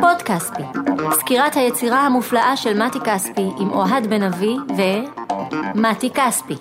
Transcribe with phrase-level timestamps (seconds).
[0.00, 0.62] פודקאספי,
[1.12, 4.56] סקירת היצירה המופלאה של מתי כספי עם אוהד בן אבי
[5.74, 6.54] ומתי כספי.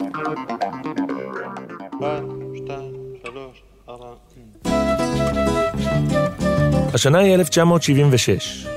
[6.94, 8.68] השנה היא 1976.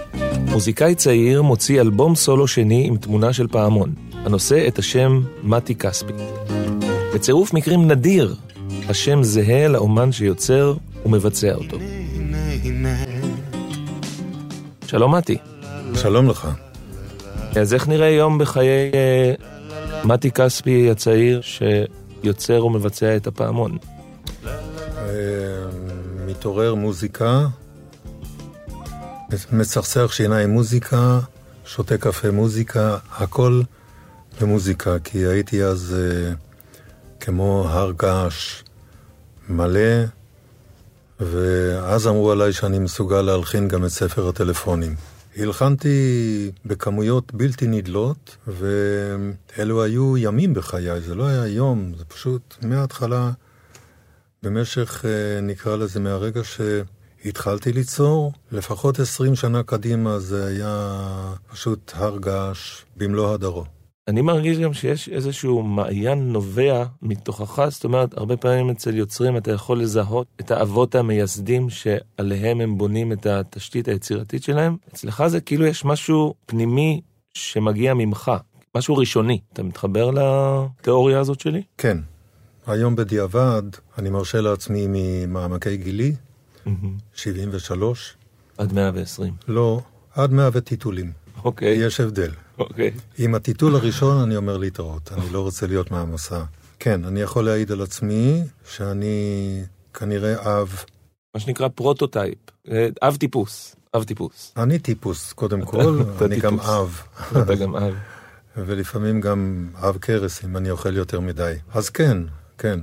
[0.51, 6.13] מוזיקאי צעיר מוציא אלבום סולו שני עם תמונה של פעמון, הנושא את השם מתי כספי.
[7.15, 8.35] בצירוף מקרים נדיר,
[8.89, 10.75] השם זהה לאומן שיוצר
[11.07, 11.79] ומבצע אותו.
[14.87, 15.39] שלום מתי.
[15.95, 16.49] שלום לך.
[17.61, 19.35] אז איך נראה יום בחיי אה,
[20.05, 23.79] מתי כספי הצעיר שיוצר ומבצע את הפעמון?
[24.47, 24.53] אה,
[26.27, 27.47] מתעורר מוזיקה,
[29.53, 31.21] מצחצח שיניים מוזיקה,
[31.65, 33.63] שותה קפה מוזיקה, הכל
[34.41, 36.33] במוזיקה, כי הייתי אז אה,
[37.21, 38.63] כמו הר געש
[39.49, 40.05] מלא,
[41.21, 44.95] ואז אמרו עליי שאני מסוגל להלחין גם את ספר הטלפונים.
[45.37, 53.31] הלחנתי בכמויות בלתי נדלות, ואלו היו ימים בחיי, זה לא היה יום, זה פשוט מההתחלה,
[54.43, 60.99] במשך, אה, נקרא לזה, מהרגע שהתחלתי ליצור, לפחות עשרים שנה קדימה זה היה
[61.53, 63.76] פשוט הר געש במלוא הדרו.
[64.09, 69.53] אני מרגיש גם שיש איזשהו מעיין נובע מתוכך, זאת אומרת, הרבה פעמים אצל יוצרים אתה
[69.53, 74.77] יכול לזהות את האבות המייסדים שעליהם הם בונים את התשתית היצירתית שלהם.
[74.93, 77.01] אצלך זה כאילו יש משהו פנימי
[77.35, 78.33] שמגיע ממך,
[78.75, 79.41] משהו ראשוני.
[79.53, 81.63] אתה מתחבר לתיאוריה הזאת שלי?
[81.79, 81.99] כן.
[82.67, 83.63] היום בדיעבד,
[83.99, 86.15] אני מרשה לעצמי ממעמקי גילי,
[87.15, 88.17] 73.
[88.59, 89.35] עד 120.
[89.49, 89.81] לא,
[90.15, 91.13] עד 100 וטיטולים.
[91.45, 91.69] אוקיי.
[91.69, 92.31] יש הבדל.
[92.59, 92.91] אוקיי.
[93.19, 96.43] עם הטיטול הראשון אני אומר להתראות, אני לא רוצה להיות מהמסע.
[96.79, 99.63] כן, אני יכול להעיד על עצמי שאני
[99.95, 100.85] כנראה אב.
[101.35, 102.39] מה שנקרא prototype,
[102.71, 104.53] אה, אב טיפוס, אב טיפוס.
[104.57, 107.03] אני טיפוס, קודם כל, אני גם אב.
[107.43, 107.95] אתה גם אב.
[108.57, 111.55] ולפעמים גם אב כרס אם אני אוכל יותר מדי.
[111.75, 112.19] אז כן,
[112.59, 112.81] כן,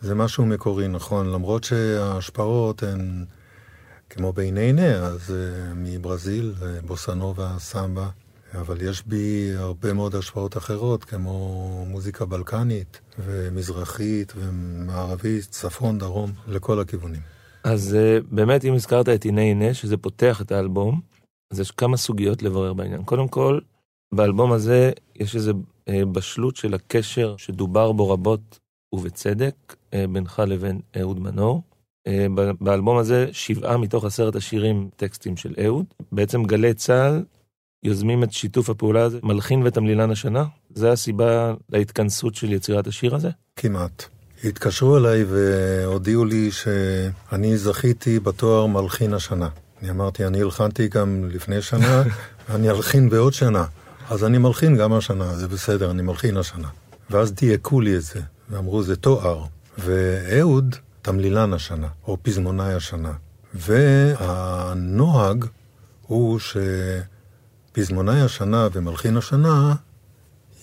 [0.00, 3.24] זה משהו מקורי, נכון, למרות שההשפעות הן
[4.10, 6.54] כמו בעיני אז uh, מברזיל,
[6.86, 8.08] בוסנובה, סמבה,
[8.54, 16.80] אבל יש בי הרבה מאוד השפעות אחרות, כמו מוזיקה בלקנית, ומזרחית, ומערבית, צפון, דרום, לכל
[16.80, 17.20] הכיוונים.
[17.64, 21.00] אז uh, באמת, אם הזכרת את הנה הנה, שזה פותח את האלבום,
[21.52, 23.02] אז יש כמה סוגיות לברר בעניין.
[23.02, 23.58] קודם כל,
[24.14, 28.58] באלבום הזה יש איזו uh, בשלות של הקשר שדובר בו רבות
[28.94, 31.62] ובצדק uh, בינך לבין אהוד מנור.
[32.06, 32.26] אה,
[32.60, 35.86] באלבום הזה שבעה מתוך עשרת השירים טקסטים של אהוד.
[36.12, 37.24] בעצם גלי צה"ל
[37.82, 40.44] יוזמים את שיתוף הפעולה הזה, מלחין ותמלילן השנה?
[40.74, 43.30] זה הסיבה להתכנסות של יצירת השיר הזה?
[43.56, 44.04] כמעט.
[44.44, 49.48] התקשרו אליי והודיעו לי שאני זכיתי בתואר מלחין השנה.
[49.82, 52.02] אני אמרתי, אני הלחנתי גם לפני שנה,
[52.48, 53.64] ואני אלחין בעוד שנה.
[54.10, 56.68] אז אני מלחין גם השנה, זה בסדר, אני מלחין השנה.
[57.10, 58.20] ואז דייקו לי את זה,
[58.50, 59.44] ואמרו, זה תואר.
[59.78, 63.12] ואהוד תמלילן השנה, או פזמונאי השנה.
[63.54, 65.44] והנוהג
[66.06, 66.38] הוא
[67.72, 69.74] שפזמונאי השנה ומלחין השנה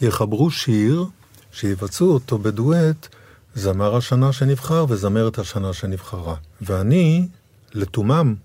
[0.01, 1.05] יחברו שיר
[1.51, 3.07] שיבצעו אותו בדואט
[3.55, 6.35] זמר השנה שנבחר וזמרת השנה שנבחרה.
[6.61, 7.27] ואני,
[7.73, 8.35] לתומם,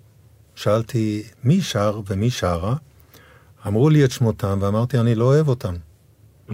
[0.54, 2.76] שאלתי מי שר ומי שרה,
[3.66, 5.74] אמרו לי את שמותם ואמרתי אני לא אוהב אותם.
[5.74, 6.52] Mm-hmm.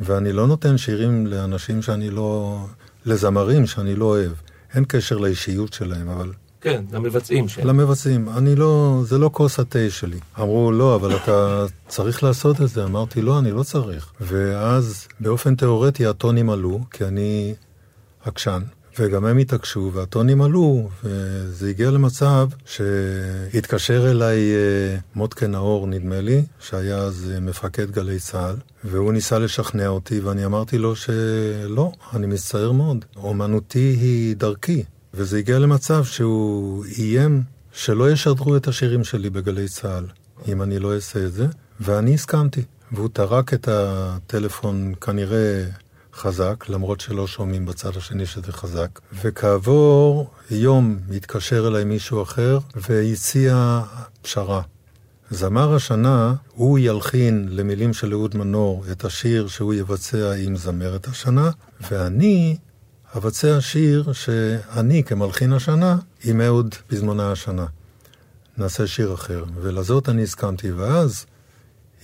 [0.00, 2.58] ואני לא נותן שירים לאנשים שאני לא...
[3.06, 4.32] לזמרים שאני לא אוהב.
[4.74, 6.32] אין קשר לאישיות שלהם, אבל...
[6.60, 7.66] כן, למבצעים שלהם.
[7.66, 8.28] למבצעים.
[8.28, 10.18] אני לא, זה לא כוס התה שלי.
[10.38, 12.84] אמרו, לא, אבל אתה צריך לעשות את זה.
[12.84, 14.12] אמרתי, לא, אני לא צריך.
[14.20, 17.54] ואז באופן תיאורטי הטונים עלו, כי אני
[18.24, 18.62] עקשן.
[18.98, 26.44] וגם הם התעקשו, והטונים עלו, וזה הגיע למצב שהתקשר אליי אה, מוטקה נאור, נדמה לי,
[26.60, 32.26] שהיה אז אה, מפקד גלי צה"ל, והוא ניסה לשכנע אותי, ואני אמרתי לו שלא, אני
[32.26, 34.84] מצטער מאוד, אומנותי היא דרכי.
[35.14, 37.42] וזה הגיע למצב שהוא איים
[37.72, 40.06] שלא ישדרו את השירים שלי בגלי צה"ל,
[40.48, 41.46] אם אני לא אעשה את זה,
[41.80, 42.62] ואני הסכמתי.
[42.92, 45.64] והוא טרק את הטלפון כנראה
[46.14, 49.00] חזק, למרות שלא שומעים בצד השני שזה חזק.
[49.22, 53.82] וכעבור יום התקשר אליי מישהו אחר והציע
[54.22, 54.62] פשרה.
[55.30, 61.50] זמר השנה, הוא ילחין למילים של אהוד מנור את השיר שהוא יבצע עם זמרת השנה,
[61.90, 62.56] ואני
[63.16, 67.66] אבצע שיר שאני כמלחין השנה עם אהוד בזמונה השנה.
[68.58, 71.26] נעשה שיר אחר, ולזאת אני הסכמתי, ואז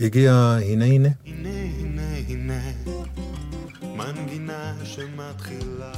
[0.00, 1.08] הגיע הנה הנה.
[1.26, 1.48] הנה
[1.78, 2.60] הנה הנה
[3.82, 5.92] מנגינה שמתחילה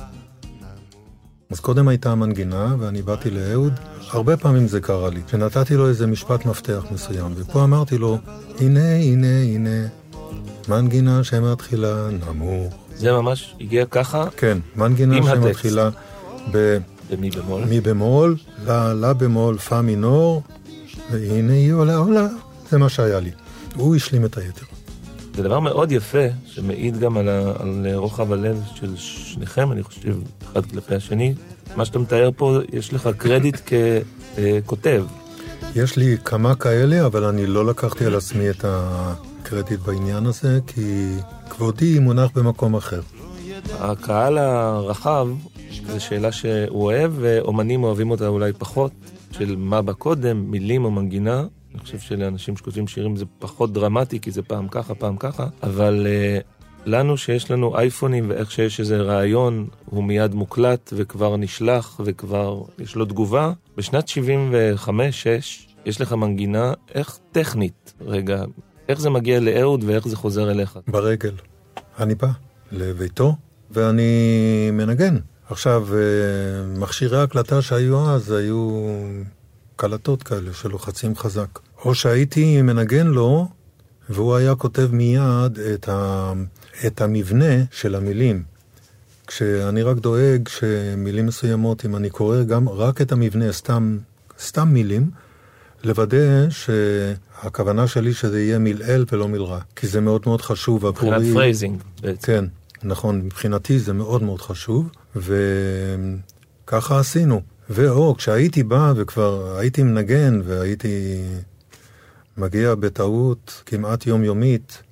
[1.51, 3.73] אז קודם הייתה המנגינה, ואני באתי לאהוד,
[4.11, 8.19] הרבה פעמים זה קרה לי, שנתתי לו איזה משפט מפתח מסוים, ופה אמרתי לו,
[8.61, 9.87] הנה, הנה, הנה,
[10.69, 12.88] מנגינה שמתחילה נמוך.
[12.99, 14.25] זה ממש הגיע ככה?
[14.37, 15.23] כן, מנגינה.
[15.23, 15.91] שמתחילה
[16.53, 16.79] ב...
[17.11, 17.65] במי במול?
[17.65, 18.37] מי במול,
[18.67, 20.43] לה, לה במול, פה מינור,
[21.11, 22.27] והנה היא עולה עולה,
[22.71, 23.31] זה מה שהיה לי.
[23.75, 24.65] הוא השלים את היתר.
[25.35, 30.17] זה דבר מאוד יפה, שמעיד גם על, ה, על רוחב הלב של שניכם, אני חושב,
[30.53, 31.35] אחד כלפי השני.
[31.77, 33.61] מה שאתה מתאר פה, יש לך קרדיט
[34.65, 35.05] ככותב.
[35.75, 41.15] יש לי כמה כאלה, אבל אני לא לקחתי על עצמי את הקרדיט בעניין הזה, כי
[41.51, 43.01] כבודי מונח במקום אחר.
[43.79, 45.29] הקהל הרחב,
[45.87, 48.93] זו שאלה שהוא אוהב, ואומנים אוהבים אותה אולי פחות,
[49.33, 51.45] של מה בא קודם, מילים או מנגינה.
[51.75, 56.07] אני חושב שלאנשים שכותבים שירים זה פחות דרמטי, כי זה פעם ככה, פעם ככה, אבל
[56.07, 56.45] uh,
[56.87, 62.97] לנו שיש לנו אייפונים ואיך שיש איזה רעיון, הוא מיד מוקלט וכבר נשלח וכבר יש
[62.97, 63.53] לו תגובה.
[63.77, 64.11] בשנת 75-6
[65.85, 68.45] יש לך מנגינה, איך טכנית, רגע,
[68.89, 70.79] איך זה מגיע לאהוד ואיך זה חוזר אליך?
[70.89, 71.35] ברגל.
[71.99, 72.29] אני בא
[72.73, 73.37] לביתו,
[73.71, 75.17] ואני מנגן.
[75.51, 75.99] עכשיו, אה,
[76.79, 78.81] מכשירי ההקלטה שהיו אז היו
[79.77, 81.59] קלטות כאלה שלוחצים חזק.
[81.85, 83.49] או שהייתי מנגן לו,
[84.09, 86.33] והוא היה כותב מיד את, ה,
[86.87, 88.43] את המבנה של המילים.
[89.27, 93.99] כשאני רק דואג שמילים מסוימות, אם אני קורא גם רק את המבנה, סתם,
[94.41, 95.11] סתם מילים,
[95.85, 96.51] לוודא
[97.43, 99.61] שהכוונה שלי שזה יהיה מלעיל ולא מלרע.
[99.77, 101.11] כי זה מאוד מאוד חשוב עבורי.
[101.11, 102.27] מבחינת phrasing בעצם.
[102.27, 102.45] כן,
[102.83, 107.41] נכון, מבחינתי זה מאוד מאוד חשוב, וככה עשינו.
[107.71, 111.23] ואו, כשהייתי בא וכבר הייתי מנגן והייתי
[112.37, 114.83] מגיע בטעות כמעט יומיומית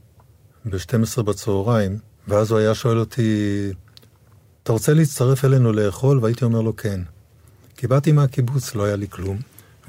[0.64, 3.32] ב-12 בצהריים, ואז הוא היה שואל אותי,
[4.62, 6.18] אתה רוצה להצטרף אלינו לאכול?
[6.22, 7.00] והייתי אומר לו כן.
[7.76, 9.38] כי באתי מהקיבוץ, לא היה לי כלום.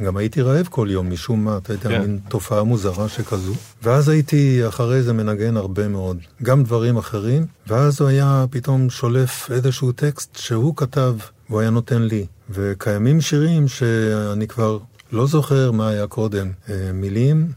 [0.04, 2.02] גם הייתי רעב כל יום, משום מה, אתה יודע, כן.
[2.02, 3.54] מין תופעה מוזרה שכזו.
[3.84, 9.52] ואז הייתי אחרי זה מנגן הרבה מאוד, גם דברים אחרים, ואז הוא היה פתאום שולף
[9.52, 11.16] איזשהו טקסט שהוא כתב,
[11.50, 12.26] והוא היה נותן לי.
[12.50, 14.80] וקיימים שירים שאני כבר
[15.12, 17.52] לא זוכר מה היה קודם, אה, מילים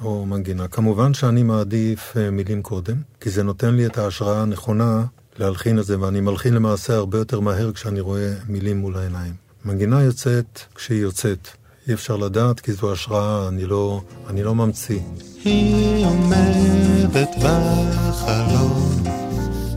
[0.00, 0.68] או מנגינה.
[0.68, 5.04] כמובן שאני מעדיף אה, מילים קודם, כי זה נותן לי את ההשראה הנכונה
[5.38, 9.34] להלחין את זה, ואני מלחין למעשה הרבה יותר מהר כשאני רואה מילים מול העיניים.
[9.64, 11.48] מנגינה יוצאת כשהיא יוצאת.
[11.88, 15.00] אי אפשר לדעת כי זו השראה, אני לא, אני לא ממציא.
[15.44, 19.02] היא עומדת בחלום,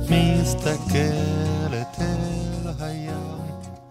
[0.10, 3.14] מסתכלת אל הים.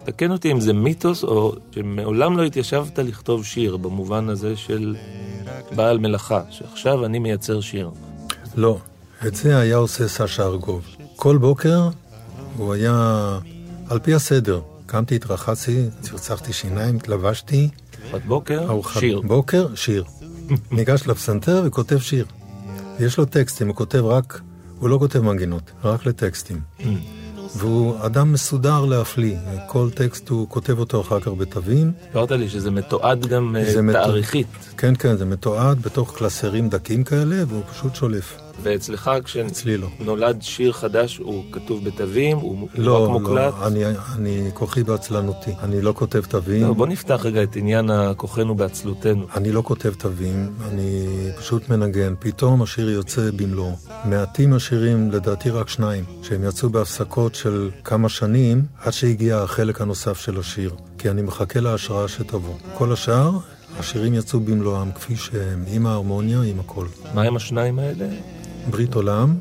[0.05, 4.95] תקן אותי אם זה מיתוס או שמעולם לא התיישבת לכתוב שיר, במובן הזה של
[5.75, 7.89] בעל מלאכה, שעכשיו אני מייצר שיר.
[8.55, 8.77] לא,
[9.27, 10.85] את זה היה עושה סשה ארגוב.
[11.15, 11.89] כל בוקר
[12.57, 13.39] הוא היה
[13.89, 14.61] על פי הסדר.
[14.85, 17.69] קמתי, התרחצתי, צרצחתי שיניים, התלבשתי,
[18.07, 19.21] ארוחת בוקר, ארוחת שיר.
[19.21, 20.03] בוקר, שיר.
[20.71, 22.25] ניגש לפסנתר וכותב שיר.
[22.99, 24.41] יש לו טקסטים, הוא כותב רק,
[24.79, 26.59] הוא לא כותב מנגינות, רק לטקסטים.
[27.55, 29.37] והוא אדם מסודר להפליא,
[29.67, 31.91] כל טקסט הוא כותב אותו אחר כך בתווים.
[32.03, 33.81] סיפרת לי שזה מתועד גם אה, זה.
[33.93, 34.47] תאריכית.
[34.77, 38.37] כן, כן, זה מתועד בתוך קלסרים דקים כאלה, והוא פשוט שולף.
[38.63, 39.11] ואצלך
[39.47, 39.87] אצלי לא.
[39.99, 43.53] כשנולד שיר חדש הוא כתוב בתווים, הוא הוא לא, רק מוקלט.
[43.59, 43.83] לא, אני,
[44.15, 46.61] אני כוחי בעצלנותי, אני לא כותב תווים.
[46.67, 49.25] לא, בוא נפתח רגע את עניין הכוחנו בעצלותנו.
[49.35, 52.13] אני לא כותב תווים, אני פשוט מנגן.
[52.19, 53.75] פתאום השיר יוצא במלואו.
[54.05, 60.19] מעטים השירים, לדעתי רק שניים, שהם יצאו בהפסקות של כמה שנים, עד שהגיע החלק הנוסף
[60.19, 60.75] של השיר.
[60.97, 62.55] כי אני מחכה להשראה שתבוא.
[62.73, 63.31] כל השאר,
[63.79, 66.85] השירים יצאו במלואם, כפי שהם, עם ההרמוניה, עם הכל.
[67.13, 68.05] מה הם השניים האלה?
[68.69, 69.35] ברית עולם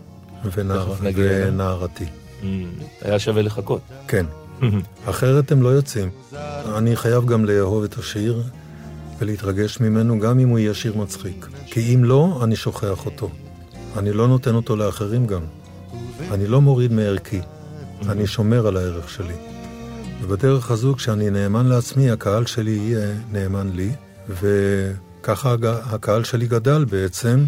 [0.56, 0.94] ונער...
[1.02, 1.54] נגיע אליהם.
[1.54, 2.04] ונערתי.
[2.04, 2.44] Mm,
[3.02, 3.80] היה שווה לחכות.
[4.08, 4.26] כן.
[5.10, 6.10] אחרת הם לא יוצאים.
[6.76, 8.42] אני חייב גם לאהוב את השיר
[9.18, 11.46] ולהתרגש ממנו, גם אם הוא יהיה שיר מצחיק.
[11.66, 13.30] כי אם לא, אני שוכח אותו.
[13.96, 15.42] אני לא נותן אותו לאחרים גם.
[16.32, 17.40] אני לא מוריד מערכי.
[18.08, 19.34] אני שומר על הערך שלי.
[20.22, 23.90] ובדרך הזו, כשאני נאמן לעצמי, הקהל שלי יהיה נאמן לי,
[24.28, 27.44] וככה הקהל שלי גדל בעצם.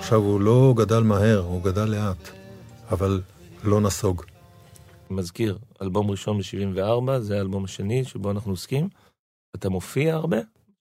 [0.00, 2.28] עכשיו, הוא לא גדל מהר, הוא גדל לאט,
[2.90, 3.20] אבל
[3.64, 4.22] לא נסוג.
[5.10, 8.88] מזכיר, אלבום ראשון ב-74, זה האלבום השני שבו אנחנו עוסקים.
[9.56, 10.36] אתה מופיע הרבה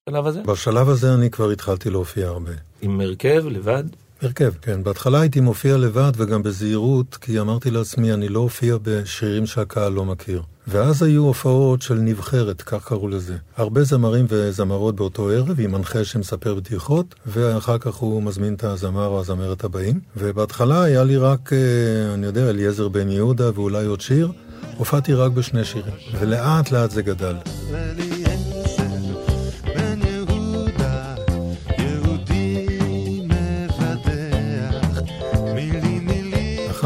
[0.09, 0.41] בשלב הזה?
[0.41, 2.51] בשלב הזה אני כבר התחלתי להופיע הרבה.
[2.81, 3.83] עם הרכב, לבד?
[4.21, 4.83] הרכב, כן.
[4.83, 10.05] בהתחלה הייתי מופיע לבד וגם בזהירות, כי אמרתי לעצמי, אני לא אופיע בשירים שהקהל לא
[10.05, 10.41] מכיר.
[10.67, 13.37] ואז היו הופעות של נבחרת, כך קראו לזה.
[13.57, 19.05] הרבה זמרים וזמרות באותו ערב, עם מנחה שמספר בדיחות, ואחר כך הוא מזמין את הזמר
[19.05, 19.99] או הזמרת הבאים.
[20.17, 24.31] ובהתחלה היה לי רק, אה, אני יודע, אליעזר בן יהודה ואולי עוד שיר,
[24.77, 27.35] הופעתי רק בשני שירים, ולאט לאט זה גדל.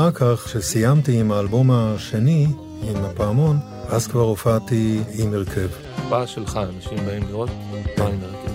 [0.04, 2.48] אחר כך, כשסיימתי עם האלבום השני,
[2.82, 3.58] עם הפעמון,
[3.88, 5.68] אז כבר הופעתי עם הרכב.
[6.04, 7.50] הופעה שלך, אנשים באים לראות
[7.98, 8.52] מה עם הרכב.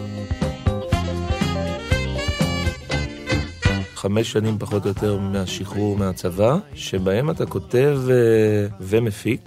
[3.95, 9.41] חמש שנים פחות או יותר מהשחרור מהצבא, שבהם אתה כותב אה, ומפיק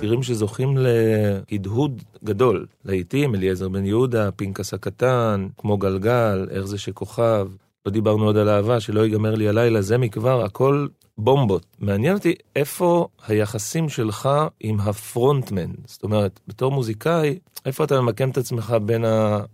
[0.00, 2.66] שירים שזוכים להדהוד גדול.
[2.84, 7.48] לעיתים, אליעזר בן יהודה, פנקס הקטן, כמו גלגל, איך זה שכוכב.
[7.86, 10.86] לא דיברנו עוד על אהבה, שלא ייגמר לי הלילה, זה מכבר, הכל
[11.20, 11.66] בומבות.
[11.78, 14.28] מעניין אותי איפה היחסים שלך
[14.60, 15.70] עם הפרונטמן.
[15.86, 19.04] זאת אומרת, בתור מוזיקאי, איפה אתה ממקם את עצמך בין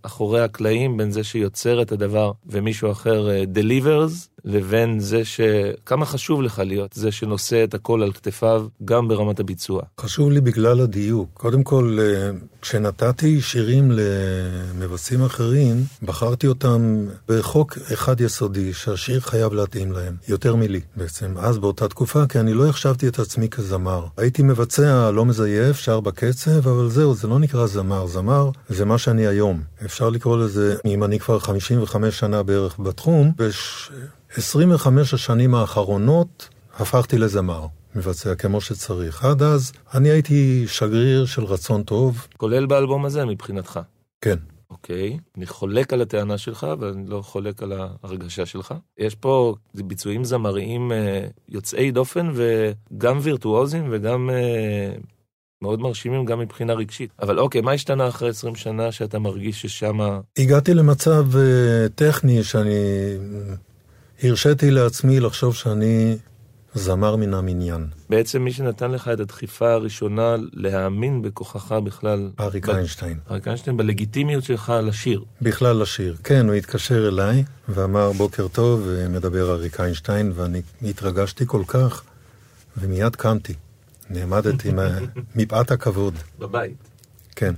[0.01, 5.41] אחורי הקלעים, בין זה שיוצר את הדבר ומישהו אחר uh, delivers, לבין זה ש...
[5.85, 9.81] כמה חשוב לך להיות זה שנושא את הכל על כתפיו, גם ברמת הביצוע.
[9.99, 11.29] חשוב לי בגלל הדיוק.
[11.33, 19.91] קודם כל, אה, כשנתתי שירים למבצעים אחרים, בחרתי אותם בחוק אחד יסודי, שהשיר חייב להתאים
[19.91, 24.05] להם, יותר מלי בעצם, אז באותה תקופה, כי אני לא החשבתי את עצמי כזמר.
[24.17, 27.96] הייתי מבצע לא מזייף, שר בקצב, אבל זהו, זה לא נקרא זמר.
[28.05, 29.61] זמר זה מה שאני היום.
[29.85, 33.91] אפשר לקרוא לזה, אם אני כבר 55 שנה בערך בתחום, בש...
[34.35, 36.49] 25 השנים האחרונות
[36.79, 39.25] הפכתי לזמר, מבצע כמו שצריך.
[39.25, 42.27] עד אז אני הייתי שגריר של רצון טוב.
[42.37, 43.79] כולל באלבום הזה מבחינתך.
[44.21, 44.37] כן.
[44.69, 48.73] אוקיי, אני חולק על הטענה שלך, ואני לא חולק על ההרגשה שלך.
[48.97, 54.91] יש פה ביצועים זמריים אה, יוצאי דופן, וגם וירטואוזים וגם אה,
[55.61, 57.09] מאוד מרשימים גם מבחינה רגשית.
[57.21, 59.99] אבל אוקיי, מה השתנה אחרי 20 שנה שאתה מרגיש ששם...
[60.37, 62.79] הגעתי למצב אה, טכני שאני
[64.23, 66.17] הרשיתי לעצמי לחשוב שאני
[66.73, 67.87] זמר מן המניין.
[68.09, 72.29] בעצם מי שנתן לך את הדחיפה הראשונה להאמין בכוחך בכלל...
[72.39, 73.17] אריק ב- איינשטיין.
[73.31, 75.23] אריק איינשטיין, בלגיטימיות שלך לשיר.
[75.41, 76.15] בכלל לשיר.
[76.23, 82.03] כן, הוא התקשר אליי ואמר בוקר טוב, ומדבר אריק איינשטיין, ואני התרגשתי כל כך,
[82.77, 83.53] ומיד קמתי.
[84.09, 84.71] נעמדתי
[85.35, 86.13] מפאת הכבוד.
[86.39, 86.77] בבית.
[87.35, 87.53] כן.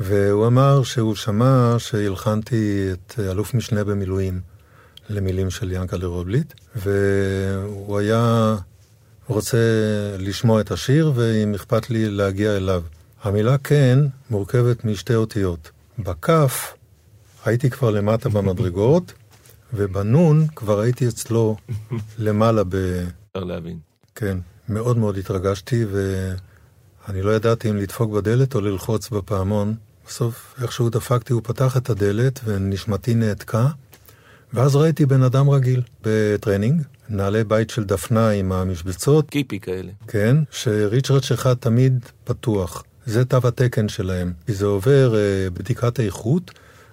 [0.00, 4.40] והוא אמר שהוא שמע שהלחנתי את אלוף משנה במילואים
[5.08, 8.56] למילים של ינקלה רוטבליט, והוא היה
[9.28, 9.58] רוצה
[10.18, 12.82] לשמוע את השיר, ואם אכפת לי להגיע אליו.
[13.22, 13.98] המילה כן
[14.30, 15.70] מורכבת משתי אותיות.
[15.98, 16.74] בכף
[17.44, 19.12] הייתי כבר למטה במדרגות,
[19.74, 21.56] ובנון כבר הייתי אצלו
[22.18, 22.74] למעלה ב...
[23.30, 23.78] אפשר להבין.
[24.14, 24.38] כן,
[24.68, 29.74] מאוד מאוד התרגשתי, ואני לא ידעתי אם לדפוק בדלת או ללחוץ בפעמון.
[30.06, 33.68] בסוף, איכשהו דפקתי, הוא פתח את הדלת, ונשמתי נעתקה,
[34.54, 39.92] ואז ראיתי בן אדם רגיל בטרנינג, נעלי בית של דפנה עם המשבצות, קיפי כאלה.
[40.08, 42.84] כן, שריצ'רץ' אחד תמיד פתוח.
[43.06, 46.50] זה תו התקן שלהם, כי זה עובר אה, בדיקת איכות,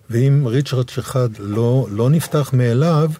[0.09, 3.11] ואם ריצ'רץ' אחד לא, לא נפתח מאליו,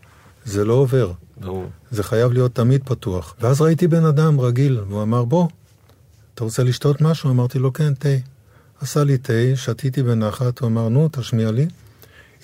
[0.46, 1.12] זה לא עובר.
[1.40, 1.66] ברור.
[1.92, 3.36] זה חייב להיות תמיד פתוח.
[3.42, 5.48] ואז ראיתי בן אדם רגיל, והוא אמר, בוא,
[6.34, 7.30] אתה רוצה לשתות משהו?
[7.30, 8.10] אמרתי לו, כן, תה.
[8.82, 11.68] עשה לי תה, שתיתי בנחת, הוא אמר, נו, תשמיע לי.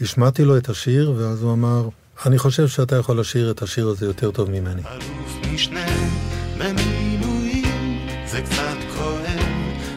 [0.02, 1.90] השמעתי לו את השיר, ואז הוא אמר,
[2.26, 4.82] אני חושב שאתה יכול לשיר את השיר הזה יותר טוב ממני.
[4.92, 5.86] אלוף משנה
[6.58, 9.40] במילואים, זה קצת כואב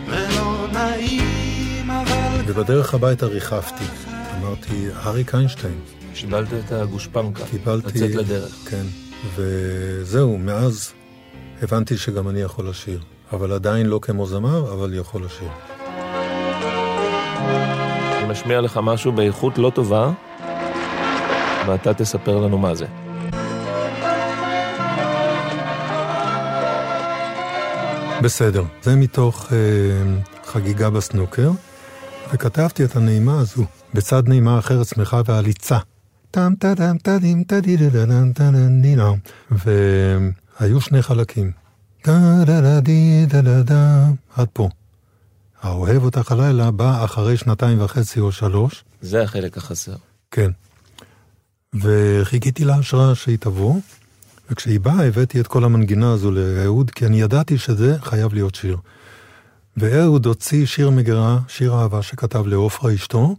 [0.06, 3.84] ולא נעים, אבל ובדרך הביתה ריחפתי.
[4.38, 5.80] אמרתי, אריק איינשטיין.
[6.20, 7.44] קיבלת את הגושפנקה.
[7.50, 7.86] קיבלתי...
[7.86, 8.52] לצאת לדרך.
[8.70, 8.84] כן.
[9.34, 10.92] וזהו, מאז
[11.62, 13.00] הבנתי שגם אני יכול לשיר.
[13.32, 15.48] אבל עדיין לא כמו זמר, אבל יכול לשיר.
[18.18, 20.10] אני משמיע לך משהו באיכות לא טובה,
[21.66, 22.86] ואתה תספר לנו מה זה.
[28.22, 28.64] בסדר.
[28.82, 29.58] זה מתוך אה,
[30.44, 31.50] חגיגה בסנוקר,
[32.32, 35.78] וכתבתי את הנעימה הזו בצד נעימה אחרת שמחה ועליצה.
[36.30, 39.14] טם טדם טדים טדי דדדם טדם דינם.
[39.50, 41.52] והיו שני חלקים.
[42.06, 44.06] דה דה דה די דה דה דה
[44.36, 44.68] עד פה.
[45.62, 48.84] האוהב אותך הלילה בא אחרי שנתיים וחצי או שלוש.
[49.00, 49.96] זה החלק החסר.
[50.30, 50.50] כן.
[51.74, 53.80] וחיכיתי להשראה שהיא תבוא,
[54.50, 58.76] וכשהיא באה הבאתי את כל המנגינה הזו לאהוד, כי אני ידעתי שזה חייב להיות שיר.
[59.76, 63.36] ואהוד הוציא שיר מגירה, שיר אהבה שכתב לעופרה אשתו,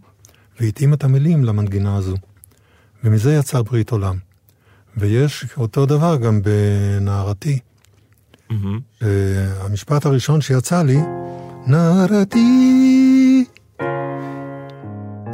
[0.60, 2.16] והתאים את המילים למנגינה הזו.
[3.04, 4.16] ומזה יצא ברית עולם.
[4.96, 7.58] ויש אותו דבר גם בנערתי.
[8.50, 8.80] מהמם.
[9.60, 10.98] המשפט הראשון שיצא לי,
[11.66, 13.44] נערתי,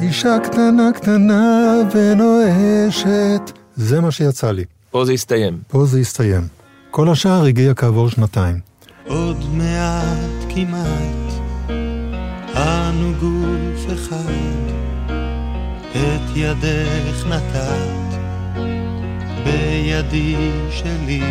[0.00, 4.64] אישה קטנה קטנה ונואשת, זה מה שיצא לי.
[4.90, 5.58] פה זה הסתיים.
[5.68, 6.48] פה זה הסתיים.
[6.90, 8.60] כל השאר הגיע כעבור שנתיים.
[9.06, 11.32] עוד מעט כמעט,
[12.54, 14.75] אנו גוף אחד,
[15.96, 18.18] את ידך נתת,
[19.44, 20.36] בידי
[20.70, 21.22] שלי.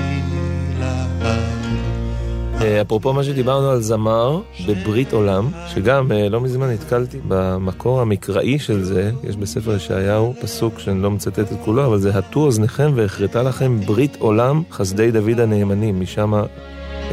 [2.61, 8.59] אה, אפרופו מה שדיברנו על זמר בברית עולם, שגם אה, לא מזמן נתקלתי במקור המקראי
[8.59, 12.91] של זה, יש בספר ישעיהו פסוק שאני לא מצטט את כולו, אבל זה הטו אוזניכם
[12.95, 16.33] והכרתה לכם ברית עולם חסדי דוד הנאמנים, משם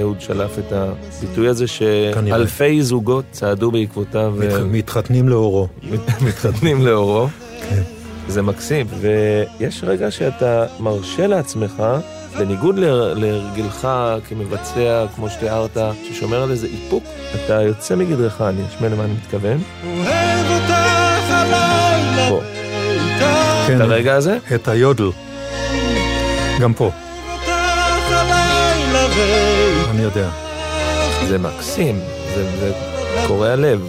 [0.00, 4.34] אהוד שלף את הביטוי הזה שאלפי זוגות צעדו בעקבותיו.
[4.42, 5.68] אה, מתחתנים לאורו.
[6.26, 7.28] מתחתנים לאורו.
[7.70, 7.82] כן.
[8.28, 11.82] זה מקסים, ויש רגע שאתה מרשה לעצמך,
[12.38, 12.84] בניגוד ל-
[13.24, 13.88] להרגלך
[14.28, 15.76] כמבצע, כמו שתיארת,
[16.08, 19.58] ששומר על איזה איפוק, אתה יוצא מגדרך, אני אשמע למה אני מתכוון.
[19.84, 20.06] אוהב
[20.50, 20.70] אותך
[21.30, 22.40] הלילה פה.
[22.90, 24.38] איתך, כן, את הרגע הזה?
[24.54, 25.10] את היודל.
[26.60, 27.48] גם פה, אותך
[28.12, 29.51] הלילה.
[29.92, 30.30] אני יודע.
[31.28, 31.98] זה מקסים,
[32.34, 32.72] זה, זה
[33.26, 33.88] קורע לב,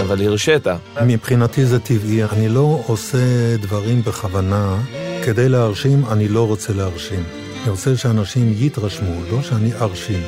[0.00, 0.66] אבל הרשית.
[1.06, 3.18] מבחינתי זה טבעי, אני לא עושה
[3.60, 4.76] דברים בכוונה
[5.24, 7.24] כדי להרשים, אני לא רוצה להרשים.
[7.62, 10.22] אני רוצה שאנשים יתרשמו, לא שאני ארשים.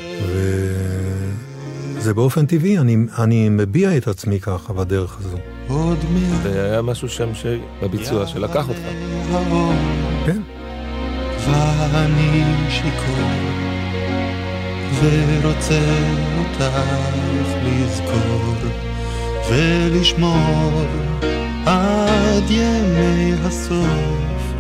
[1.97, 5.39] וזה באופן טבעי, אני, אני מביע את עצמי ככה בדרך הזו.
[5.69, 7.47] עוד מעט והיה משהו שם ש...
[7.83, 8.81] בביצוע שלקח אותך.
[10.27, 10.43] כן.
[11.93, 13.17] ואני שיכור,
[15.01, 15.81] ורוצה
[16.39, 16.79] אותך
[17.65, 18.55] לזכור,
[19.51, 20.83] ולשמור
[21.67, 24.55] עד ימי הסוף,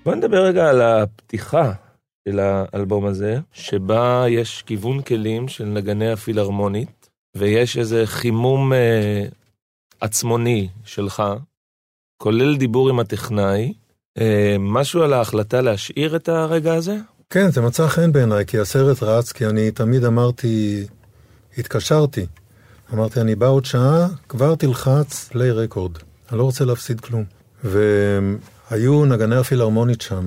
[0.06, 1.72] בוא נדבר רגע על הפתיחה
[2.30, 9.26] של האלבום הזה, שבה יש כיוון כלים של נגני הפילהרמונית, ויש איזה חימום אה,
[10.02, 11.24] עצמוני שלך,
[12.18, 13.74] כולל דיבור עם הטכנאי.
[14.20, 16.98] אה, משהו על ההחלטה להשאיר את הרגע הזה?
[17.30, 20.84] כן, זה מצא חן בעיניי, כי הסרט רץ, כי אני תמיד אמרתי,
[21.58, 22.26] התקשרתי.
[22.94, 25.92] אמרתי, אני בא עוד שעה, כבר תלחץ פליי רקורד.
[26.30, 27.24] אני לא רוצה להפסיד כלום.
[27.64, 30.26] והיו נגני הפילהרמונית שם,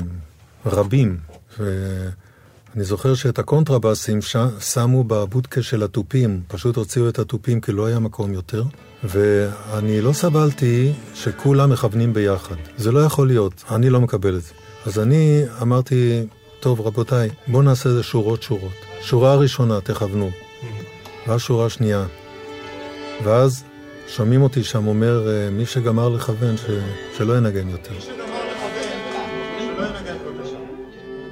[0.66, 1.18] רבים,
[1.58, 4.36] ואני זוכר שאת הקונטרבאסים ש...
[4.60, 8.64] שמו בבודקה של התופים, פשוט הוציאו את התופים כי לא היה מקום יותר,
[9.04, 12.56] ואני לא סבלתי שכולם מכוונים ביחד.
[12.76, 14.52] זה לא יכול להיות, אני לא מקבל את זה.
[14.86, 16.26] אז אני אמרתי,
[16.60, 18.72] טוב רבותיי, בואו נעשה איזה שורות שורות.
[19.00, 20.30] שורה ראשונה, תכוונו.
[21.26, 22.06] ואז שורה שנייה.
[23.24, 23.64] ואז
[24.08, 26.64] שומעים אותי שם אומר, אה, מי שגמר לכוון, ש...
[27.16, 27.94] שלא ינגן יותר.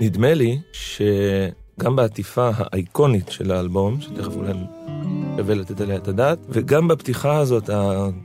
[0.05, 4.53] נדמה לי שגם בעטיפה האייקונית של האלבום, שתכף אולי
[5.37, 7.71] שווה לתת עליה את הדעת, וגם בפתיחה הזאת,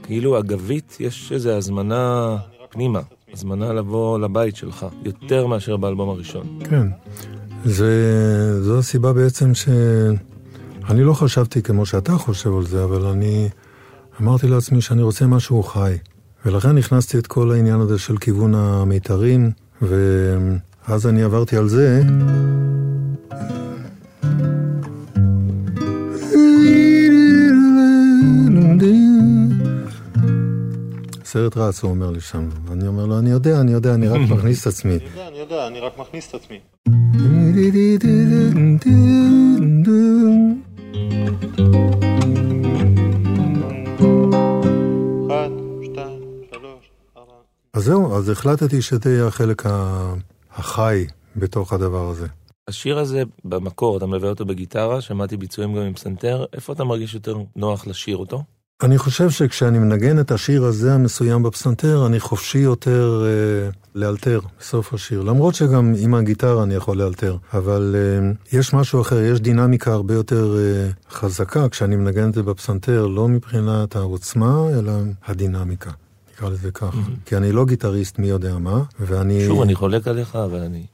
[0.03, 2.37] כאילו אגבית, יש איזו הזמנה
[2.69, 2.99] פנימה,
[3.33, 6.59] הזמנה לבוא לבית שלך, יותר מאשר באלבום הראשון.
[6.69, 6.87] כן.
[7.65, 9.69] זה, זו הסיבה בעצם ש...
[10.89, 13.49] אני לא חשבתי כמו שאתה חושב על זה, אבל אני
[14.21, 15.97] אמרתי לעצמי שאני רוצה משהו חי.
[16.45, 19.51] ולכן הכנסתי את כל העניין הזה של כיוון המיתרים,
[20.87, 22.01] ואז אני עברתי על זה.
[31.25, 32.49] סרט רץ, הוא אומר לי שם.
[32.65, 34.93] ואני אומר לו, אני יודע, אני יודע, אני רק מכניס את עצמי.
[34.93, 36.59] יודע, אני יודע, אני רק מכניס את עצמי.
[47.73, 50.13] אז זהו, אז החלטתי שזה יהיה החלק ה-
[50.57, 52.27] החי בתוך הדבר הזה.
[52.67, 57.13] השיר הזה, במקור, אתה מלווה אותו בגיטרה, שמעתי ביצועים גם עם פסנתר, איפה אתה מרגיש
[57.13, 58.43] יותר נוח לשיר אותו?
[58.83, 64.93] אני חושב שכשאני מנגן את השיר הזה המסוים בפסנתר, אני חופשי יותר אה, לאלתר בסוף
[64.93, 65.21] השיר.
[65.21, 67.37] למרות שגם עם הגיטרה אני יכול לאלתר.
[67.53, 72.43] אבל אה, יש משהו אחר, יש דינמיקה הרבה יותר אה, חזקה כשאני מנגן את זה
[72.43, 74.91] בפסנתר, לא מבחינת העוצמה, אלא
[75.25, 75.91] הדינמיקה.
[76.37, 76.97] נקרא לזה ככה.
[77.25, 79.45] כי אני לא גיטריסט מי יודע מה, ואני...
[79.47, 80.85] שוב, אני חולק עליך, אבל אני...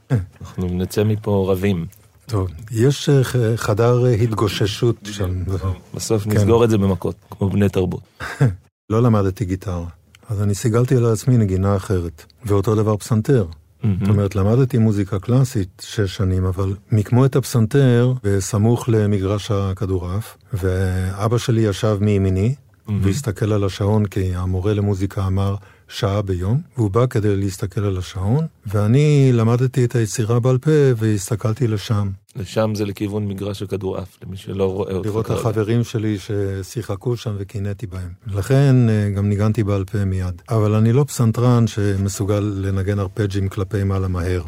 [0.42, 1.86] אנחנו נצא מפה רבים.
[2.26, 3.24] טוב, יש אה,
[3.56, 5.44] חדר אה, התגוששות שם.
[5.94, 6.30] בסוף כן.
[6.30, 8.02] נסגור את זה במכות, כמו בני תרבות.
[8.92, 9.86] לא למדתי גיטרה.
[10.30, 12.26] אז אני סיגלתי על עצמי נגינה אחרת.
[12.46, 13.46] ואותו דבר פסנתר.
[14.00, 21.38] זאת אומרת, למדתי מוזיקה קלאסית שש שנים, אבל מיקמו את הפסנתר בסמוך למגרש הכדורעף, ואבא
[21.38, 22.56] שלי ישב מימיני,
[23.02, 25.56] והסתכל על השעון, כי המורה למוזיקה אמר
[25.88, 31.68] שעה ביום, והוא בא כדי להסתכל על השעון, ואני למדתי את היצירה בעל פה והסתכלתי
[31.68, 32.10] לשם.
[32.36, 35.06] לשם זה לכיוון מגרש הכדורעף, למי שלא רואה אותך.
[35.08, 35.32] לראות את.
[35.32, 38.10] החברים שלי ששיחקו שם וקינאתי בהם.
[38.28, 40.42] לכן אה, גם ניגנתי בעל פה מיד.
[40.50, 44.42] אבל אני לא פסנתרן שמסוגל לנגן ארפג'ים כלפי מעלה מהר.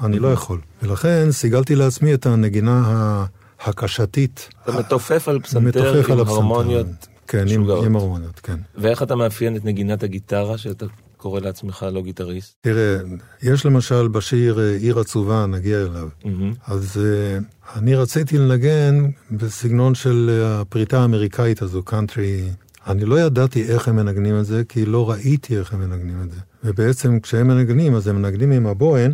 [0.00, 0.60] אני לא יכול.
[0.82, 3.24] ולכן סיגלתי לעצמי את הנגינה ה-
[3.64, 4.48] הקשתית.
[4.62, 6.26] אתה מתופף על פסנתר מתופף עם על.
[6.26, 6.86] הרמוניות
[7.28, 7.84] כן, עם, משוגעות.
[7.84, 8.56] עם הרמוניות, כן.
[8.74, 12.54] ואיך אתה מאפיין את נגינת הגיטרה, שאתה קורא לעצמך לא גיטריסט?
[12.60, 12.96] תראה,
[13.42, 16.08] יש למשל בשיר אה, עיר עצובה, נגיע אליו.
[16.24, 16.52] מהמם.
[16.66, 22.48] אז אה, אני רציתי לנגן בסגנון של אה, הפריטה האמריקאית הזו, קאנטרי.
[22.86, 26.30] אני לא ידעתי איך הם מנגנים את זה, כי לא ראיתי איך הם מנגנים את
[26.30, 26.40] זה.
[26.64, 29.12] ובעצם כשהם מנגנים, אז הם מנגנים עם הבוהן,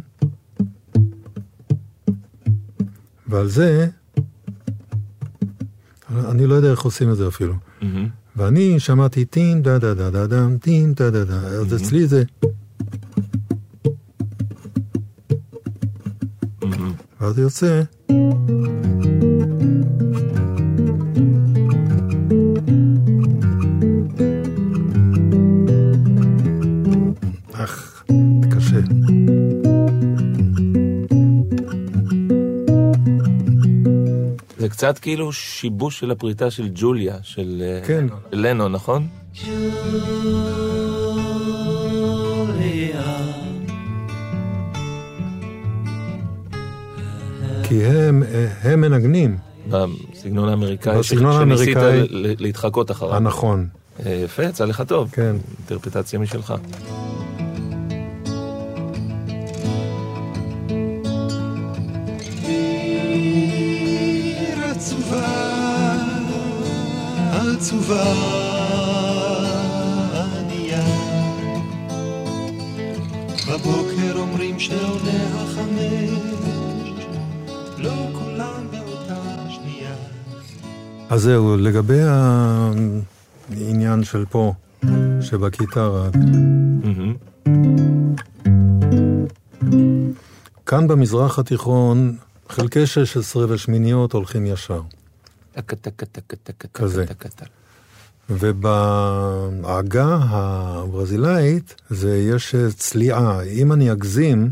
[3.26, 3.86] ועל זה,
[6.16, 7.54] אני לא יודע איך עושים את זה אפילו.
[8.36, 12.22] ואני שמעתי טים דה דה דה דה דם, טים דה דה דה, אז אצלי זה...
[17.20, 17.82] ואז יוצא...
[34.78, 38.06] קצת כאילו שיבוש של הפריטה של ג'וליה, של אה, כן.
[38.32, 39.08] לנו, נכון?
[47.62, 48.22] כי הם,
[48.62, 49.36] הם מנגנים,
[49.68, 52.08] בסגנון האמריקאי, בסגנון שניסית האמריקאי.
[52.10, 53.14] ל- להתחקות אחריו.
[53.14, 53.66] הנכון.
[54.06, 55.10] אה, יפה, יצא לך טוב.
[55.12, 55.36] כן.
[55.58, 56.54] אינטרפטציה משלך.
[67.88, 68.14] עצובה,
[70.38, 70.84] ענייה.
[73.48, 76.10] בבוקר אומרים שעולה החמש,
[77.78, 79.94] לא כולם באותה שנייה.
[81.10, 84.52] אז זהו, לגבי העניין של פה,
[85.20, 86.08] שבקיטרה.
[90.66, 92.16] כאן במזרח התיכון,
[92.48, 94.80] חלקי 16 ושמיניות הולכים ישר.
[96.74, 97.04] כזה.
[98.30, 103.42] ובעגה הברזילאית זה יש צליעה.
[103.42, 104.50] אם אני אגזים,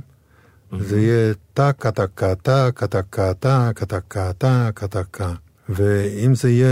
[0.81, 5.33] זה יהיה טה קטה קטה קטה קטה קטה קטה קטה
[5.69, 6.69] ואם זה יהיה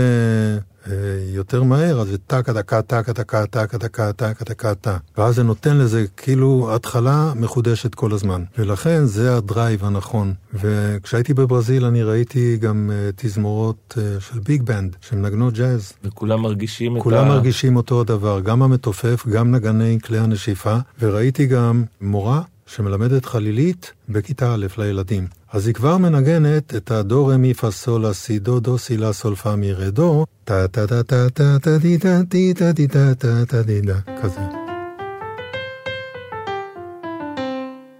[1.33, 4.97] יותר מהר, אז זה טקה דקה, טקה דקה, טקה דקה, טקה דקה, טקה.
[5.17, 8.43] ואז זה נותן לזה כאילו התחלה מחודשת כל הזמן.
[8.57, 10.33] ולכן זה ה drive הנכון.
[10.53, 15.93] וכשהייתי בברזיל אני ראיתי גם אה, תזמורות אה, של ביג בנד, שמנגנות ג'אז.
[16.03, 17.03] וכולם מרגישים את ה...
[17.03, 23.93] כולם מרגישים אותו הדבר, גם המתופף, גם נגני כלי הנשיפה, וראיתי גם מורה שמלמדת חלילית
[24.09, 25.27] בכיתה א' לילדים.
[25.51, 29.13] אז היא כבר מנגנת את הדו רמי פה סול לה סי דו דו סי לה
[29.13, 32.71] סול פה מי רה דו, טה טה טה טה טה טה די טה די טה
[32.71, 34.41] די טה טה טה די דה, כזה.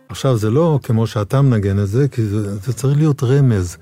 [0.09, 3.77] עכשיו זה לא כמו שאתה מנגן את זה, כי זה, זה צריך להיות רמז.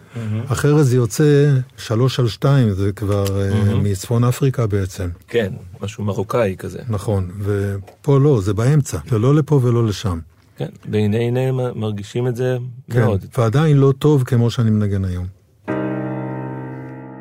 [0.48, 5.10] אחרת זה יוצא שלוש על שתיים, זה כבר אה, מצפון אפריקה בעצם.
[5.28, 6.80] כן, משהו מרוקאי כזה.
[6.90, 10.20] נכון, ופה לא, זה באמצע, זה לא לפה ולא לשם.
[10.58, 12.58] כן, והנה הנה מרגישים את זה
[12.92, 13.26] כן, מאוד.
[13.38, 15.26] ועדיין לא טוב כמו שאני מנגן היום.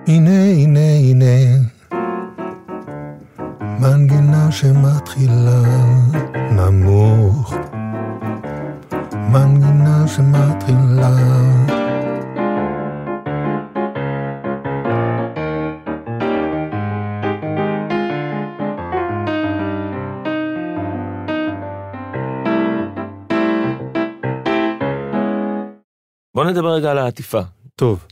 [0.06, 1.58] הנה, הנה, הנה,
[3.80, 5.62] מנגינה שמתחילה
[6.52, 7.54] נמוך,
[9.32, 11.81] מנגינה שמתחילה.
[26.34, 27.40] בוא נדבר רגע על העטיפה.
[27.76, 28.04] טוב,